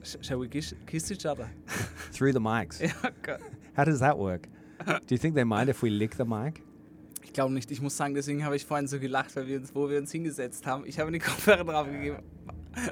[0.01, 1.49] Sh shall we kiss, kiss each other?
[2.13, 2.79] Through the mics.
[2.79, 3.41] ja, oh Gott.
[3.75, 4.47] How does that work?
[4.85, 6.61] Do you think they mind if we lick the mic?
[7.23, 9.73] Ich glaube nicht, ich muss sagen, deswegen habe ich vorhin so gelacht, weil wir uns,
[9.75, 10.83] wo wir uns hingesetzt haben.
[10.85, 12.19] Ich habe die Kopfhörer draufgegeben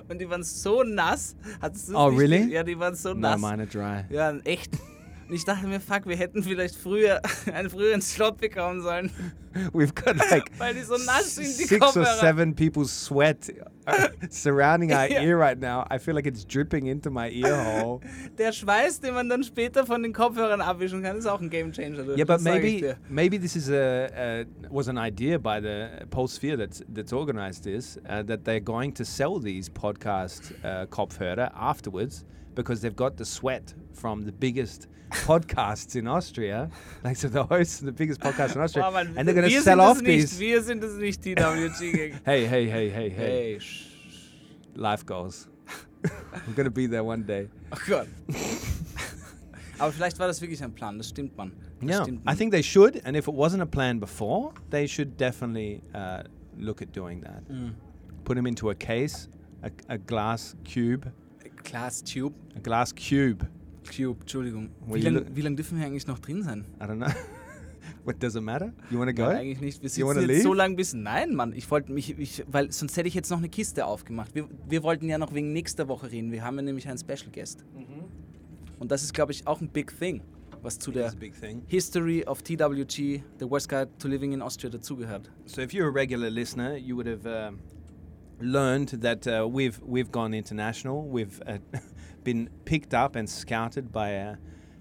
[0.09, 1.35] und die waren so nass.
[1.61, 2.51] Du's Oh, nicht really?
[2.53, 3.39] Ja, die waren so No, nass.
[3.41, 4.05] mine are dry.
[4.13, 4.71] Ja, echt.
[5.33, 7.19] Und ich dachte mir, fuck, wir hätten vielleicht früher
[7.51, 9.09] einen früheren Slot bekommen sollen,
[9.73, 12.19] We've got like weil die so nass sind, die six or Kopfhörer.
[12.19, 13.49] seven people's sweat
[13.87, 15.87] uh, surrounding our ear right now.
[15.89, 18.01] I feel like it's dripping into my ear hole.
[18.37, 22.15] Der Schweiß, den man dann später von den Kopfhörern abwischen kann, ist auch ein Gamechanger.
[22.15, 26.57] yeah, but maybe maybe this is a, a was an idea by the Pulse Sphere
[26.57, 32.23] that's that's organized this uh, that they're going to sell these podcast uh, Kopfhörer afterwards
[32.55, 36.69] because they've got the sweat from the biggest podcasts in Austria,
[37.03, 39.49] like so the hosts of the biggest podcast in Austria, Boah, Mann, and they're going
[39.49, 40.39] to sell off these.
[40.39, 42.19] Wir sind es nicht, Gang.
[42.25, 43.59] Hey, hey, hey, hey, hey!
[44.75, 45.47] Life goals.
[46.47, 47.47] We're going to be there one day.
[47.71, 48.07] oh Gott.
[49.79, 51.51] Aber vielleicht war das wirklich ein Plan, das stimmt, man.
[51.81, 54.87] Das Yeah, stimmt, I think they should, and if it wasn't a plan before, they
[54.87, 56.23] should definitely uh,
[56.57, 57.43] look at doing that.
[57.49, 57.73] Mm.
[58.23, 59.27] Put them into a case,
[59.63, 61.11] a, a glass cube,
[61.63, 62.35] Glass Tube.
[62.55, 63.47] a glass cube.
[63.95, 64.69] Cube, Entschuldigung.
[64.87, 66.65] Wie lange lang dürfen wir eigentlich noch drin sein?
[66.79, 67.07] I don't know.
[68.05, 68.73] what does it matter?
[68.89, 69.27] You want to go?
[69.27, 69.83] Nein, eigentlich nicht.
[69.83, 70.43] Wir You wanna sitzen jetzt leave?
[70.43, 70.93] so lange bis.
[70.93, 74.33] Nein, Mann, ich wollte mich, ich, weil sonst hätte ich jetzt noch eine Kiste aufgemacht.
[74.35, 76.31] Wir, wir wollten ja noch wegen nächster Woche reden.
[76.31, 77.65] Wir haben ja nämlich einen Special Guest.
[78.79, 80.21] Und das ist, glaube ich, auch ein Big Thing,
[80.61, 81.61] was zu der big thing.
[81.67, 85.29] History of TWG, The Worst Guide to Living in Austria, dazugehört.
[85.45, 87.51] So if you're a regular listener, you would have uh,
[88.43, 91.07] learned that uh, we've we've gone international.
[91.07, 91.57] We've uh,
[92.23, 94.35] been picked up and scouted by a,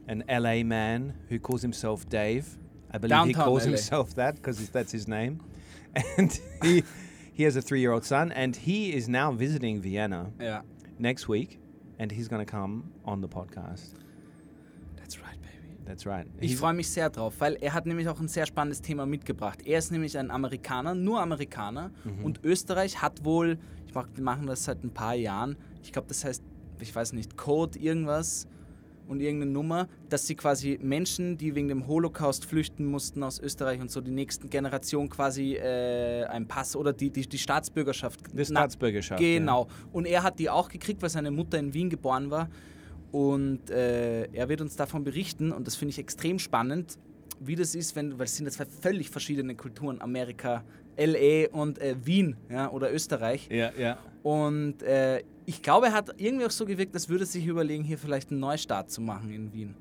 [0.09, 2.59] an LA man who calls himself Dave.
[2.90, 3.70] I believe he calls LA.
[3.70, 5.40] himself that because that's his name,
[6.18, 6.83] and he
[7.33, 10.61] he has a three-year-old son, and he is now visiting Vienna Ja.
[10.98, 11.59] next week,
[11.98, 13.94] and he's going to come on the podcast.
[15.84, 16.26] That's right.
[16.40, 19.60] Ich freue mich sehr drauf, weil er hat nämlich auch ein sehr spannendes Thema mitgebracht.
[19.66, 21.90] Er ist nämlich ein Amerikaner, nur Amerikaner.
[22.22, 26.08] Und Österreich hat wohl, ich mach, wir machen das seit ein paar Jahren, ich glaube,
[26.08, 26.42] das heißt,
[26.80, 28.46] ich weiß nicht, Code irgendwas
[29.08, 33.80] und irgendeine Nummer, dass sie quasi Menschen, die wegen dem Holocaust flüchten mussten aus Österreich
[33.80, 38.20] und so, die nächsten Generation quasi äh, einen Pass oder die, die, die Staatsbürgerschaft.
[38.32, 39.38] Na- Staatsbürgerschaft, ja.
[39.38, 39.66] Genau.
[39.92, 42.48] Und er hat die auch gekriegt, weil seine Mutter in Wien geboren war.
[43.12, 46.98] Und äh, er wird uns davon berichten und das finde ich extrem spannend,
[47.40, 50.64] wie das ist, wenn, weil es sind ja zwei völlig verschiedene Kulturen, Amerika,
[50.96, 53.48] LA und äh, Wien ja, oder Österreich.
[53.51, 53.98] Yeah, yeah.
[54.22, 57.85] Und äh, ich glaube, er hat irgendwie auch so gewirkt, als würde er sich überlegen,
[57.85, 59.75] hier vielleicht einen Neustart zu machen in Wien.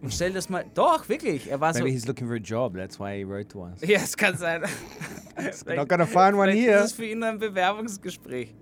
[0.00, 1.78] Und stell das mal, doch, wirklich, er war so...
[1.78, 2.74] Maybe he's looking for a job.
[2.74, 3.80] That's why he wrote to us.
[3.82, 4.62] Ja, es kann sein.
[5.76, 6.78] Not gonna find one here.
[6.78, 8.52] ist es für ihn ein Bewerbungsgespräch.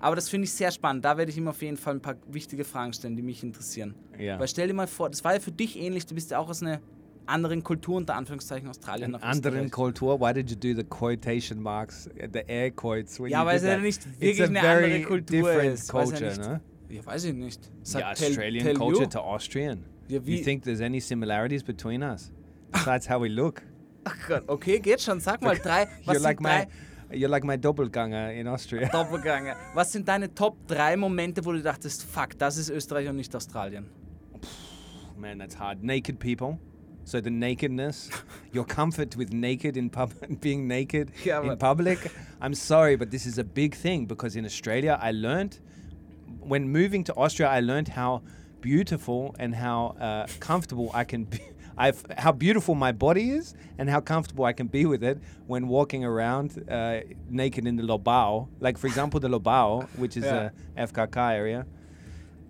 [0.00, 1.04] Aber das finde ich sehr spannend.
[1.04, 3.94] Da werde ich ihm auf jeden Fall ein paar wichtige Fragen stellen, die mich interessieren.
[4.18, 4.38] Ja.
[4.38, 6.06] Weil stell dir mal vor, das war ja für dich ähnlich.
[6.06, 6.80] Du bist ja auch aus einer
[7.26, 9.70] anderen Kultur, unter Anführungszeichen Australien An anderen.
[9.70, 10.20] Kultur.
[10.20, 13.18] Why did you do the quotation marks, the air quotes?
[13.18, 15.92] Ja, you weil es ja nicht It's wirklich a eine very andere Kultur different ist.
[15.94, 16.48] Weiß ja culture,
[16.88, 16.94] no?
[16.94, 17.60] Ja, weiß ich nicht.
[17.64, 19.08] Yeah, Sagt tell- Australian tell culture you.
[19.10, 19.84] to Austrian.
[20.08, 22.30] Ja, You wie- think there's any similarities between us?
[22.70, 23.60] Besides how we look.
[24.04, 25.18] Ach Gott, okay, geht schon.
[25.18, 25.88] Sag mal drei.
[26.04, 26.68] Was You're like sind my, drei
[27.12, 28.88] you're like my doppelganger in Austria.
[28.92, 29.56] Doppelgänger?
[29.74, 33.34] Was sind deine Top 3 Momente, wo du dachtest, fuck, das ist Österreich und nicht
[33.34, 33.86] Australien?
[35.16, 35.82] Man, that's hard.
[35.82, 36.58] Naked people.
[37.04, 38.10] So the nakedness,
[38.52, 42.10] your comfort with naked in pub, being naked Yeah, in public.
[42.40, 45.60] I'm sorry, but this is a big thing because in Australia, I learned
[46.40, 48.22] when moving to Austria, I learned how
[48.60, 51.40] beautiful and how uh, comfortable I can be.
[51.78, 55.68] I've, how beautiful my body is and how comfortable I can be with it when
[55.68, 58.48] walking around uh, naked in the Lobau.
[58.60, 60.50] Like, for example, the Lobau, which is Yeah.
[60.76, 61.66] a FKK area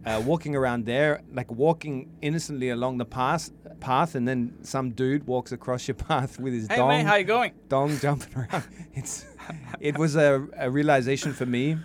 [0.04, 5.26] uh, walking around there, like walking innocently along the path, path, and then some dude
[5.26, 7.52] walks across your path with his Hey dong, how you going?
[7.68, 8.62] dong jumping around.
[8.94, 9.26] It's,
[9.80, 11.76] it was a, a realization for me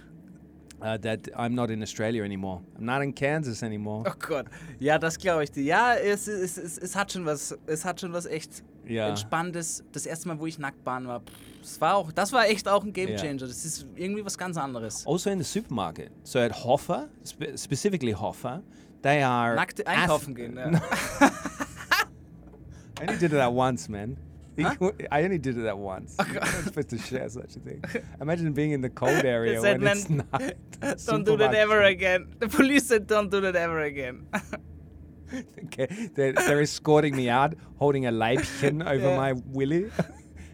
[0.81, 2.61] uh, that I'm not in Australia anymore.
[2.77, 4.03] I'm not in Kansas anymore.
[4.07, 4.45] Oh Gott.
[4.79, 5.63] Ja, das glaube ich dir.
[5.63, 9.09] Ja, es, es, es, es hat schon was, es hat schon was echt Ja.
[9.09, 9.83] Entspanntes.
[9.91, 11.21] Das erste Mal, wo ich nackt bahn war,
[11.61, 13.15] das war auch, das war echt auch ein Game.
[13.15, 13.47] Changer.
[13.47, 15.05] Das ist irgendwie was ganz anderes.
[15.05, 16.11] Also in the supermarket.
[16.23, 18.61] So at Hoffer, spe- specifically Hoffer,
[19.03, 20.57] they are Nackt einkaufen gehen.
[20.57, 20.81] Ja.
[22.99, 24.15] I only did that once, man.
[24.65, 26.15] I only did it that once.
[26.19, 27.83] You're not supposed to share such a thing.
[28.21, 30.57] Imagine being in the cold area said, when it's "Man, night.
[31.05, 32.33] Don't do that ever again.
[32.39, 34.27] The police said, don't do that ever again.
[35.67, 39.15] Okay, they're, they're escorting me out, holding a Leibchen over Yeah.
[39.15, 39.89] my willy.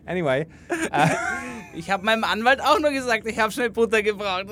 [0.06, 1.16] anyway, uh,
[1.74, 4.46] Ich habe meinem Anwalt auch nur gesagt, ich habe schnell Butter gebraucht.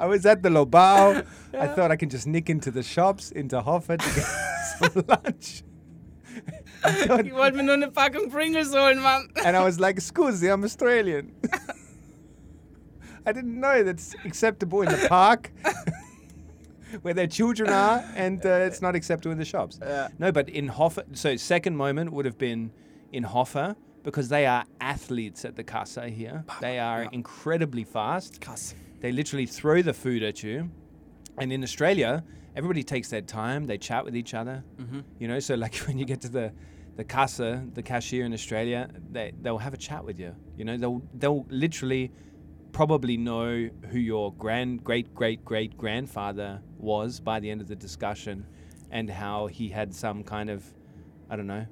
[0.00, 1.22] I was at the Lobau.
[1.52, 4.24] I thought I could just nick into the shops, into Hoffa to get
[4.78, 5.62] some lunch.
[7.02, 9.28] I thought- Ich wollte mir nur eine Packung Pringles holen, Mann.
[9.44, 11.32] and I was like, "Scusi, I'm Australian."
[13.26, 15.50] I didn't know that's acceptable in the park
[17.02, 19.78] where their children are, and uh, it's not acceptable in the shops.
[19.80, 20.08] Yeah.
[20.18, 22.70] No, but in Hoffa, so second moment would have been
[23.12, 26.44] in Hoffa because they are athletes at the Casa here.
[26.60, 27.08] They are Yeah.
[27.12, 28.40] incredibly fast.
[28.42, 28.74] Krass.
[29.00, 30.70] They literally throw the food at you.
[31.38, 32.22] And in Australia,
[32.54, 33.66] everybody takes their time.
[33.66, 34.62] They chat with each other.
[35.18, 36.52] You know, so like when you get to the
[36.96, 40.34] the casa, the cashier in Australia, they they'll have a chat with you.
[40.56, 42.10] You know, they'll they'll literally
[42.72, 47.76] probably know who your grand great great great grandfather was by the end of the
[47.76, 48.46] discussion,
[48.90, 50.62] and how he had some kind of
[51.30, 51.66] I don't know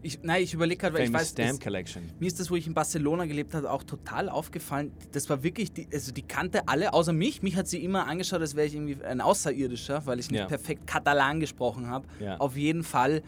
[0.00, 2.02] Ich, nein, ich überlege gerade, weil ich famous weiß, stamp collection.
[2.20, 4.92] mir ist das, wo ich in Barcelona gelebt habe, auch total aufgefallen.
[5.10, 7.42] Das war wirklich, die, also die kannte alle, außer mich.
[7.42, 10.46] Mich hat sie immer angeschaut, als wäre ich irgendwie ein Außerirdischer, weil ich nicht Ja.
[10.46, 12.06] perfekt Katalan gesprochen habe.
[12.20, 12.36] Ja.
[12.38, 13.22] Auf jeden Fall.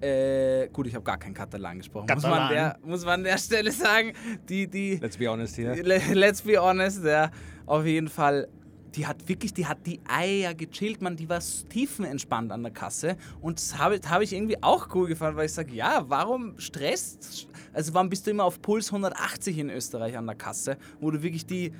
[0.00, 2.06] Äh, gut, ich habe gar kein Katalan gesprochen.
[2.12, 2.52] Muss man, Katalan.
[2.52, 4.12] der, muss man an der Stelle sagen.
[4.48, 5.74] Die, die, Let's be honest here.
[5.80, 7.30] Le- Let's be honest, ja.
[7.66, 8.48] Auf jeden Fall,
[8.94, 13.16] die hat wirklich, die hat die Eier gechillt, man, die war tiefenentspannt an der Kasse.
[13.40, 17.48] Und das habe hab ich irgendwie auch cool gefunden, weil ich sage, ja, warum stresst?
[17.72, 21.22] Also warum bist du immer auf Puls 180 in Österreich an der Kasse, wo du
[21.22, 21.72] wirklich die,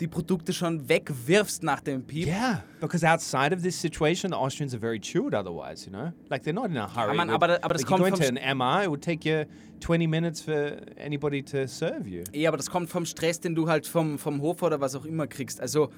[0.00, 2.26] die Produkte schon wegwirfst nach dem Piep?
[2.26, 6.12] Yeah, because outside of this situation, the Austrians are very chilled otherwise, you know?
[6.30, 7.16] Like they're not in a hurry.
[7.16, 9.02] man, with- aber aber das like you go kommt into vom an MR, it would
[9.02, 9.44] take you
[9.80, 12.24] 20 minutes for anybody to serve you.
[12.32, 15.04] Ja, aber das kommt vom Stress, den du halt vom, vom Hofer oder was auch
[15.04, 15.60] immer kriegst.
[15.60, 15.90] Also,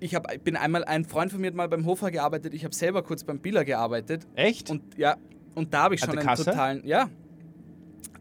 [0.00, 2.64] ich, hab, ich bin einmal, ein Freund von mir hat mal beim Hofer gearbeitet, ich
[2.64, 4.26] habe selber kurz beim Biller gearbeitet.
[4.34, 4.70] Echt?
[4.70, 5.16] Und ja,
[5.54, 6.86] und da habe ich At schon einen totalen.
[6.86, 7.08] Ja.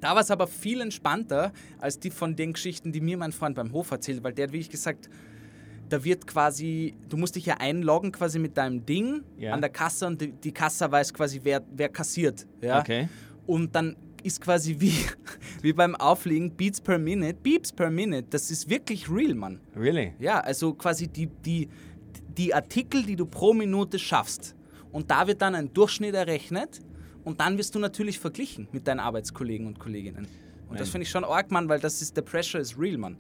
[0.02, 3.56] Da war es aber viel entspannter als die von den Geschichten, die mir mein Freund
[3.56, 5.10] beim Hof erzählt, weil der hat, wie ich gesagt,
[5.90, 9.54] da wird quasi, du musst dich ja einloggen quasi mit deinem Ding Ja.
[9.54, 12.46] an der Kasse und die, die Kasse weiß quasi, wer, wer kassiert.
[12.62, 12.80] Ja?
[12.80, 13.10] Okay.
[13.48, 14.94] Und dann ist quasi wie,
[15.62, 18.28] wie beim Auflegen Beats per Minute, Beeps per Minute.
[18.30, 19.60] Das ist wirklich real, Mann.
[19.76, 20.14] Really?
[20.20, 21.68] Ja, also quasi die, die,
[22.38, 24.56] die Artikel, die du pro Minute schaffst.
[24.92, 26.82] Und da wird dann ein Durchschnitt errechnet
[27.24, 30.28] und dann wirst du natürlich verglichen mit deinen Arbeitskollegen und Kolleginnen.
[30.70, 30.92] Und das Man.
[30.94, 33.18] finde ich schon arg, Mann, weil das ist, der Pressure ist real, Mann.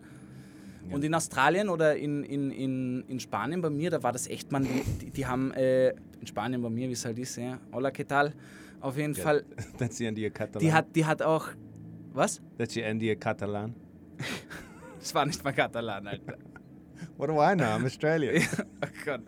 [0.91, 4.51] Und in Australien oder in, in, in, in Spanien bei mir, da war das echt,
[4.51, 4.67] Mann,
[5.01, 8.05] die, die, haben, äh, in Spanien bei mir, wie es halt ist, ja, hola, ¿qué
[8.05, 8.33] tal?
[8.81, 9.45] Auf jeden Fall,
[9.77, 10.59] That's the end of your Catalan.
[10.59, 11.49] die hat, die hat auch,
[12.13, 12.41] was?
[12.57, 13.75] That's your end of your Catalan.
[14.99, 16.37] Das war nicht mal Katalan, Alter.
[17.17, 17.63] What do I know?
[17.63, 18.43] I'm Australian.
[18.83, 19.21] oh Gott.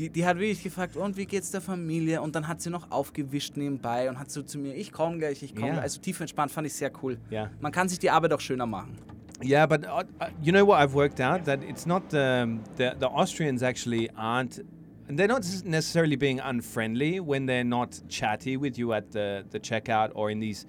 [0.00, 2.22] Die, die hat wirklich gefragt, und wie geht's der Familie?
[2.22, 5.42] Und dann hat sie noch aufgewischt nebenbei und hat so zu mir, ich komme gleich,
[5.42, 5.82] ich komme gleich.
[5.82, 7.18] Also tief entspannt fand ich sehr cool.
[7.28, 7.50] Ja.
[7.60, 8.96] Man kann sich die Arbeit auch schöner machen.
[9.44, 12.92] Yeah, but uh, uh, you know what I've worked out that it's not um, the
[12.98, 14.64] the Austrians actually aren't.
[15.06, 19.60] And they're not necessarily being unfriendly when they're not chatty with you at the, the
[19.60, 20.66] checkout or in these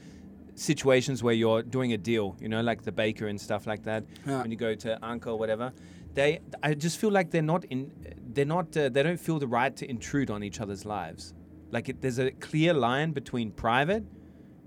[0.56, 4.04] situations where you're doing a deal, you know, like the baker and stuff like that.
[4.28, 4.42] Yeah.
[4.42, 5.72] When you go to Anko or whatever,
[6.16, 7.92] they I just feel like they're not in.
[8.34, 8.76] They're not.
[8.76, 11.34] Uh, they don't feel the right to intrude on each other's lives.
[11.72, 14.04] Like it, there's a clear line between private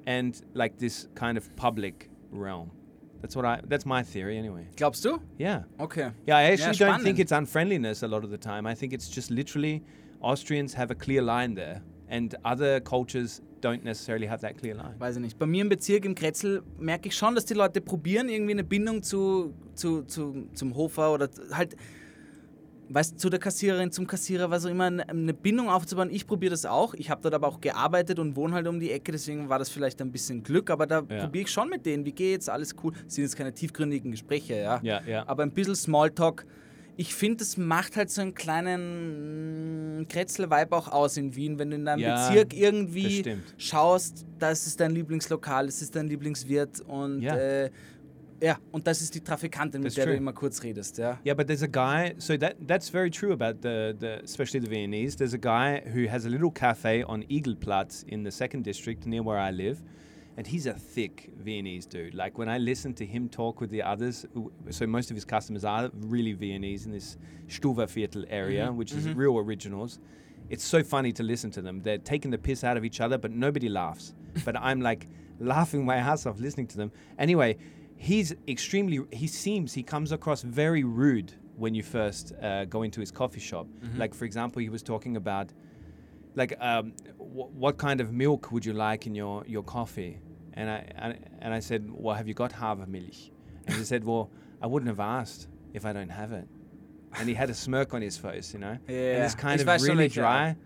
[0.06, 2.70] and like this kind of public realm.
[3.20, 3.60] That's what I.
[3.66, 4.66] That's my theory anyway.
[4.76, 5.20] Glaubst du?
[5.38, 5.62] Yeah.
[5.80, 6.10] Okay.
[6.26, 8.66] Yeah, I actually don't think it's unfriendliness a lot of the time.
[8.66, 9.82] I think it's just literally
[10.20, 14.94] Austrians have a clear line there, and other cultures don't necessarily have that clear line.
[14.98, 15.38] Weiß ich nicht.
[15.38, 18.64] Bei mir im Bezirk im Kretzel merke ich schon, dass die Leute probieren, irgendwie eine
[18.64, 21.76] Bindung zu, zu, zu, zum Hofer oder halt,
[22.88, 26.10] weißt zu der Kassiererin, zum Kassierer, was auch immer, eine, Bindung aufzubauen.
[26.10, 26.94] Ich probiere das auch.
[26.94, 29.68] Ich habe dort aber auch gearbeitet und wohne halt um die Ecke, deswegen war das
[29.70, 31.20] vielleicht ein bisschen Glück, aber da Ja.
[31.24, 32.04] probiere ich schon mit denen.
[32.04, 32.48] Wie geht's?
[32.48, 32.92] Alles cool.
[33.04, 34.80] Das sind jetzt keine tiefgründigen Gespräche, ja.
[34.82, 35.26] Ja, ja.
[35.26, 36.44] Aber ein bisschen Smalltalk.
[36.96, 41.76] Ich finde, das macht halt so einen kleinen Kretzel-Vibe auch aus in Wien, wenn du
[41.76, 43.24] in deinem Ja, Bezirk irgendwie
[43.56, 47.36] schaust, das ist dein Lieblingslokal, das ist dein Lieblingswirt und Ja.
[47.36, 47.70] äh,
[48.44, 50.14] ja, und das ist die Trafikantin, mit That's der true.
[50.14, 51.18] du immer kurz redest, ja.
[51.24, 52.14] Yeah, but there's a guy.
[52.18, 55.16] So that that's very true about the, the especially the Viennese.
[55.16, 59.22] There's a guy who has a little cafe on Eagleplatz in the second district near
[59.22, 59.82] where I live,
[60.36, 62.14] and he's a thick Viennese dude.
[62.14, 64.26] Like when I listen to him talk with the others,
[64.70, 67.16] so most of his customers are really Viennese in this
[67.48, 68.76] Stuva Viertel area, mm-hmm.
[68.76, 69.18] which is mm-hmm.
[69.18, 69.98] real originals.
[70.50, 71.80] it's so funny to listen to them.
[71.82, 74.14] They're taking the piss out of each other, but nobody laughs.
[74.44, 75.06] but I'm like
[75.40, 76.92] laughing my ass off listening to them.
[77.18, 77.56] Anyway,
[77.96, 79.00] he's extremely.
[79.12, 83.40] He seems he comes across very rude when you first uh, go into his coffee
[83.40, 83.66] shop.
[83.96, 85.52] Like for example, he was talking about
[86.34, 90.18] like um, w- what kind of milk would you like in your, your coffee?
[90.54, 93.30] And I, I and I said well have you got Hafermilch
[93.66, 94.30] and he said well
[94.62, 96.46] I wouldn't have asked if I don't have it.
[97.16, 98.78] And he had a smirk on his face you know?
[98.88, 100.56] Yeah, and it's kind ich of really dry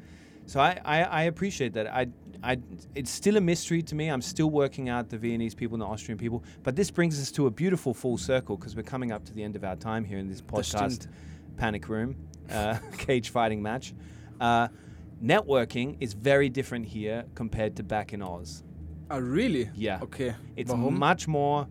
[0.48, 2.06] so I, I, I appreciate that I,
[2.42, 2.56] I
[2.94, 5.86] it's still a mystery to me I'm still working out the Viennese people and the
[5.86, 9.24] Austrian people but this brings us to a beautiful full circle because we're coming up
[9.26, 11.06] to the end of our time here in this podcast
[11.56, 12.16] panic room
[12.50, 13.94] uh, cage fighting match
[14.40, 14.68] uh,
[15.22, 18.62] networking is very different here compared to back in Oz.
[19.10, 19.70] Ah, really?
[19.74, 20.00] Yeah.
[20.02, 20.34] Okay.
[20.56, 20.98] It's Warum?
[20.98, 21.66] much more.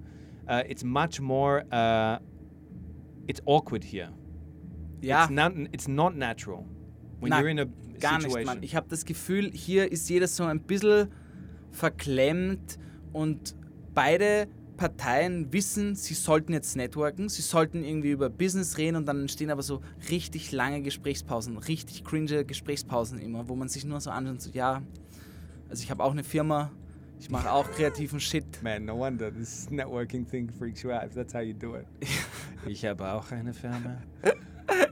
[0.47, 1.63] Uh, it's much more.
[1.71, 2.19] Uh,
[3.27, 4.09] it's awkward here.
[5.01, 5.53] ja, It's not.
[5.73, 6.65] It's not natural
[7.19, 7.67] when Na, you're in a
[7.99, 8.45] gar nicht, situation.
[8.45, 8.63] Mann.
[8.63, 11.09] Ich habe das Gefühl, hier ist jeder so ein bisschen
[11.71, 12.77] verklemmt
[13.13, 13.55] und
[13.93, 19.21] beide Parteien wissen, sie sollten jetzt networken, sie sollten irgendwie über Business reden und dann
[19.21, 24.11] entstehen aber so richtig lange Gesprächspausen, richtig cringe Gesprächspausen immer, wo man sich nur so
[24.11, 24.81] anschaut und so, ja,
[25.69, 26.71] also ich habe auch eine Firma,
[27.19, 28.45] ich mache auch kreativen Shit.
[28.61, 31.87] Man, no wonder this networking thing freaks you out if that's how you do it.
[32.67, 33.97] ich habe auch eine Firma.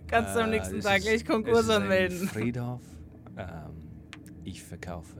[0.07, 2.27] Kannst du am Äh, nächsten Tag gleich Konkurs anmelden.
[2.27, 2.81] Friedhof.
[3.37, 3.89] Ähm,
[4.43, 5.17] ich verkaufe.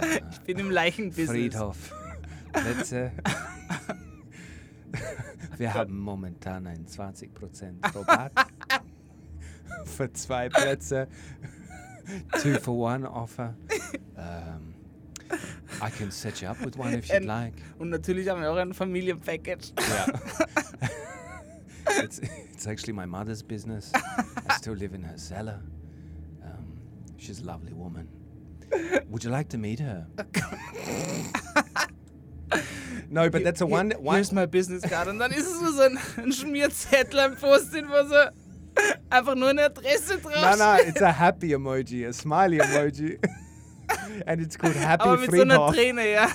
[0.00, 1.30] Äh, Ich bin im Leichenbusiness.
[1.30, 1.94] Friedhof.
[2.52, 3.12] Plätze.
[5.56, 8.32] Wir haben momentan ein 20% Rabatt
[9.84, 11.08] für zwei Plätze.
[12.42, 13.54] Two for one offer.
[14.16, 14.74] Um,
[15.80, 17.54] I can set you up with one if you'd And- like.
[17.78, 19.72] Und natürlich haben wir auch ein Familienpackage.
[19.78, 20.20] Yeah.
[22.04, 22.18] it's,
[22.52, 23.90] it's actually my mother's business.
[23.94, 25.60] I still live in her cellar.
[27.24, 28.06] She's a lovely woman.
[29.08, 30.06] Would you like to meet her?
[33.08, 33.92] no, but that's a one.
[33.92, 35.08] One ist mein Business Card.
[35.08, 38.14] Und dann ist es nur so ein, ein Schmierzettel, ein Post-it, wo so
[39.08, 43.18] einfach nur eine Adresse drauf no, no, it's a happy emoji, a smiley emoji.
[44.26, 45.74] and it's called Happy Aber mit so einer Friedhof.
[45.74, 46.28] Träne, ja.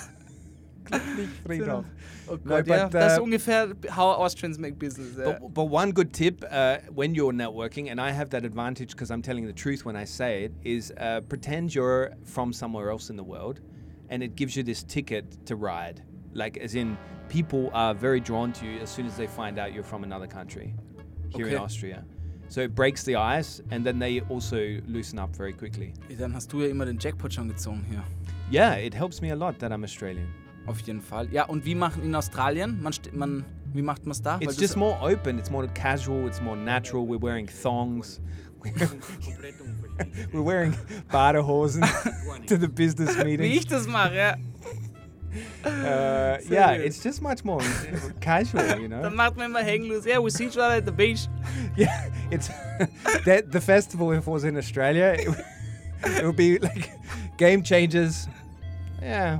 [1.16, 1.84] Nicht Friedhof.
[2.28, 2.84] Oh No, Gott, ja.
[2.84, 5.16] but, Das ist uh, ungefähr how Austrians make business.
[5.16, 5.38] Ja.
[5.38, 9.10] But, but one good tip uh, when you're networking, and I have that advantage because
[9.10, 13.10] I'm telling the truth when I say it, is uh, pretend you're from somewhere else
[13.10, 13.60] in the world,
[14.08, 16.02] and it gives you this ticket to ride.
[16.32, 16.96] Like, as in,
[17.28, 20.26] people are very drawn to you as soon as they find out you're from another
[20.26, 20.74] country
[21.34, 22.04] here in Austria.
[22.48, 25.92] So it breaks the ice, and then they also loosen up very quickly.
[26.18, 28.02] Dann hast du ja immer den Jackpot schon gezogen hier.
[28.50, 30.26] Yeah, it helps me a lot that I'm Australian.
[30.66, 31.28] Auf jeden Fall.
[31.32, 32.80] Ja, und wie machen in Australien?
[32.82, 34.36] Man, st- man, wie macht man es da?
[34.40, 35.38] It's Weil just more open.
[35.38, 36.26] It's more casual.
[36.26, 37.02] It's more natural.
[37.06, 38.20] We're wearing thongs.
[40.32, 40.74] We're wearing
[41.10, 41.82] Badehosen
[42.46, 43.52] to the business Wie meeting.
[43.52, 44.36] ich das mache, ja.
[45.64, 47.62] Uh, yeah, it's just much more
[48.20, 49.00] casual, you know.
[49.02, 50.04] Dann macht man immer hang loose.
[50.08, 51.28] Yeah, we see each other at the beach.
[51.76, 52.48] Yeah, it's
[53.24, 54.10] the, the festival.
[54.12, 55.44] If it was in Australia, it, would-
[56.18, 56.90] it would be like
[57.36, 58.28] game changers.
[59.00, 59.38] Yeah,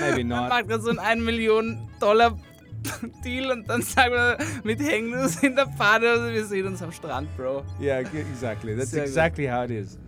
[0.00, 0.48] maybe Man not.
[0.48, 2.36] macht gerade so einen 1 Million Dollar
[3.24, 7.28] Deal und dann sagen wir mit loose in der Badehose, wir sehen uns am Strand,
[7.36, 7.62] Bro.
[7.80, 8.74] Yeah, g- exactly.
[8.76, 9.08] That's Sehr gut.
[9.08, 9.98] exactly how it is.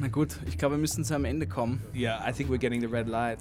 [0.00, 1.80] Na gut, ich glaube, wir müssen zu einem Ende kommen.
[1.94, 3.38] Yeah, I think we're getting the red light.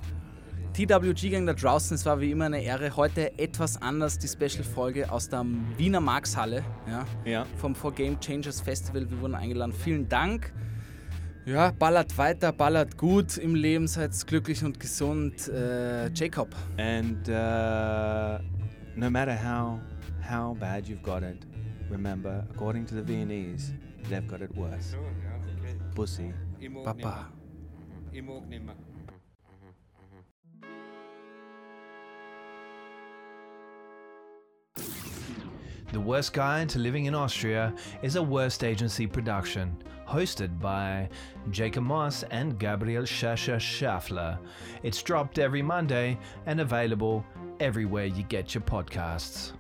[0.74, 2.96] TWG-Gang da draußen, es war wie immer eine Ehre.
[2.96, 5.44] Heute etwas anders, die Special-Folge aus der
[5.78, 7.46] Wiener Markshalle, ja, Yeah.
[7.58, 9.10] vom For Game Changers Festival.
[9.10, 9.74] Wir wurden eingeladen.
[9.74, 10.54] Vielen Dank.
[11.46, 15.48] Ja, ballert weiter, ballert gut im Leben, seid glücklich und gesund.
[15.48, 16.54] Äh, Jacob.
[16.78, 18.40] And uh,
[18.96, 19.80] no matter how
[20.22, 21.48] how bad you've got it,
[21.90, 23.74] remember, according to the Viennese,
[24.10, 24.96] they've got it worse.
[25.96, 26.34] Pussy.
[26.84, 27.32] Papa.
[35.92, 37.74] The Worst Guide to Living in Austria
[38.04, 39.76] is a Worst Agency production,
[40.10, 41.08] hosted by
[41.52, 44.40] Jacob Moss and Gabriel Schascher Schaffler.
[44.82, 47.24] It's dropped every Monday and available
[47.60, 49.54] everywhere you get your podcasts.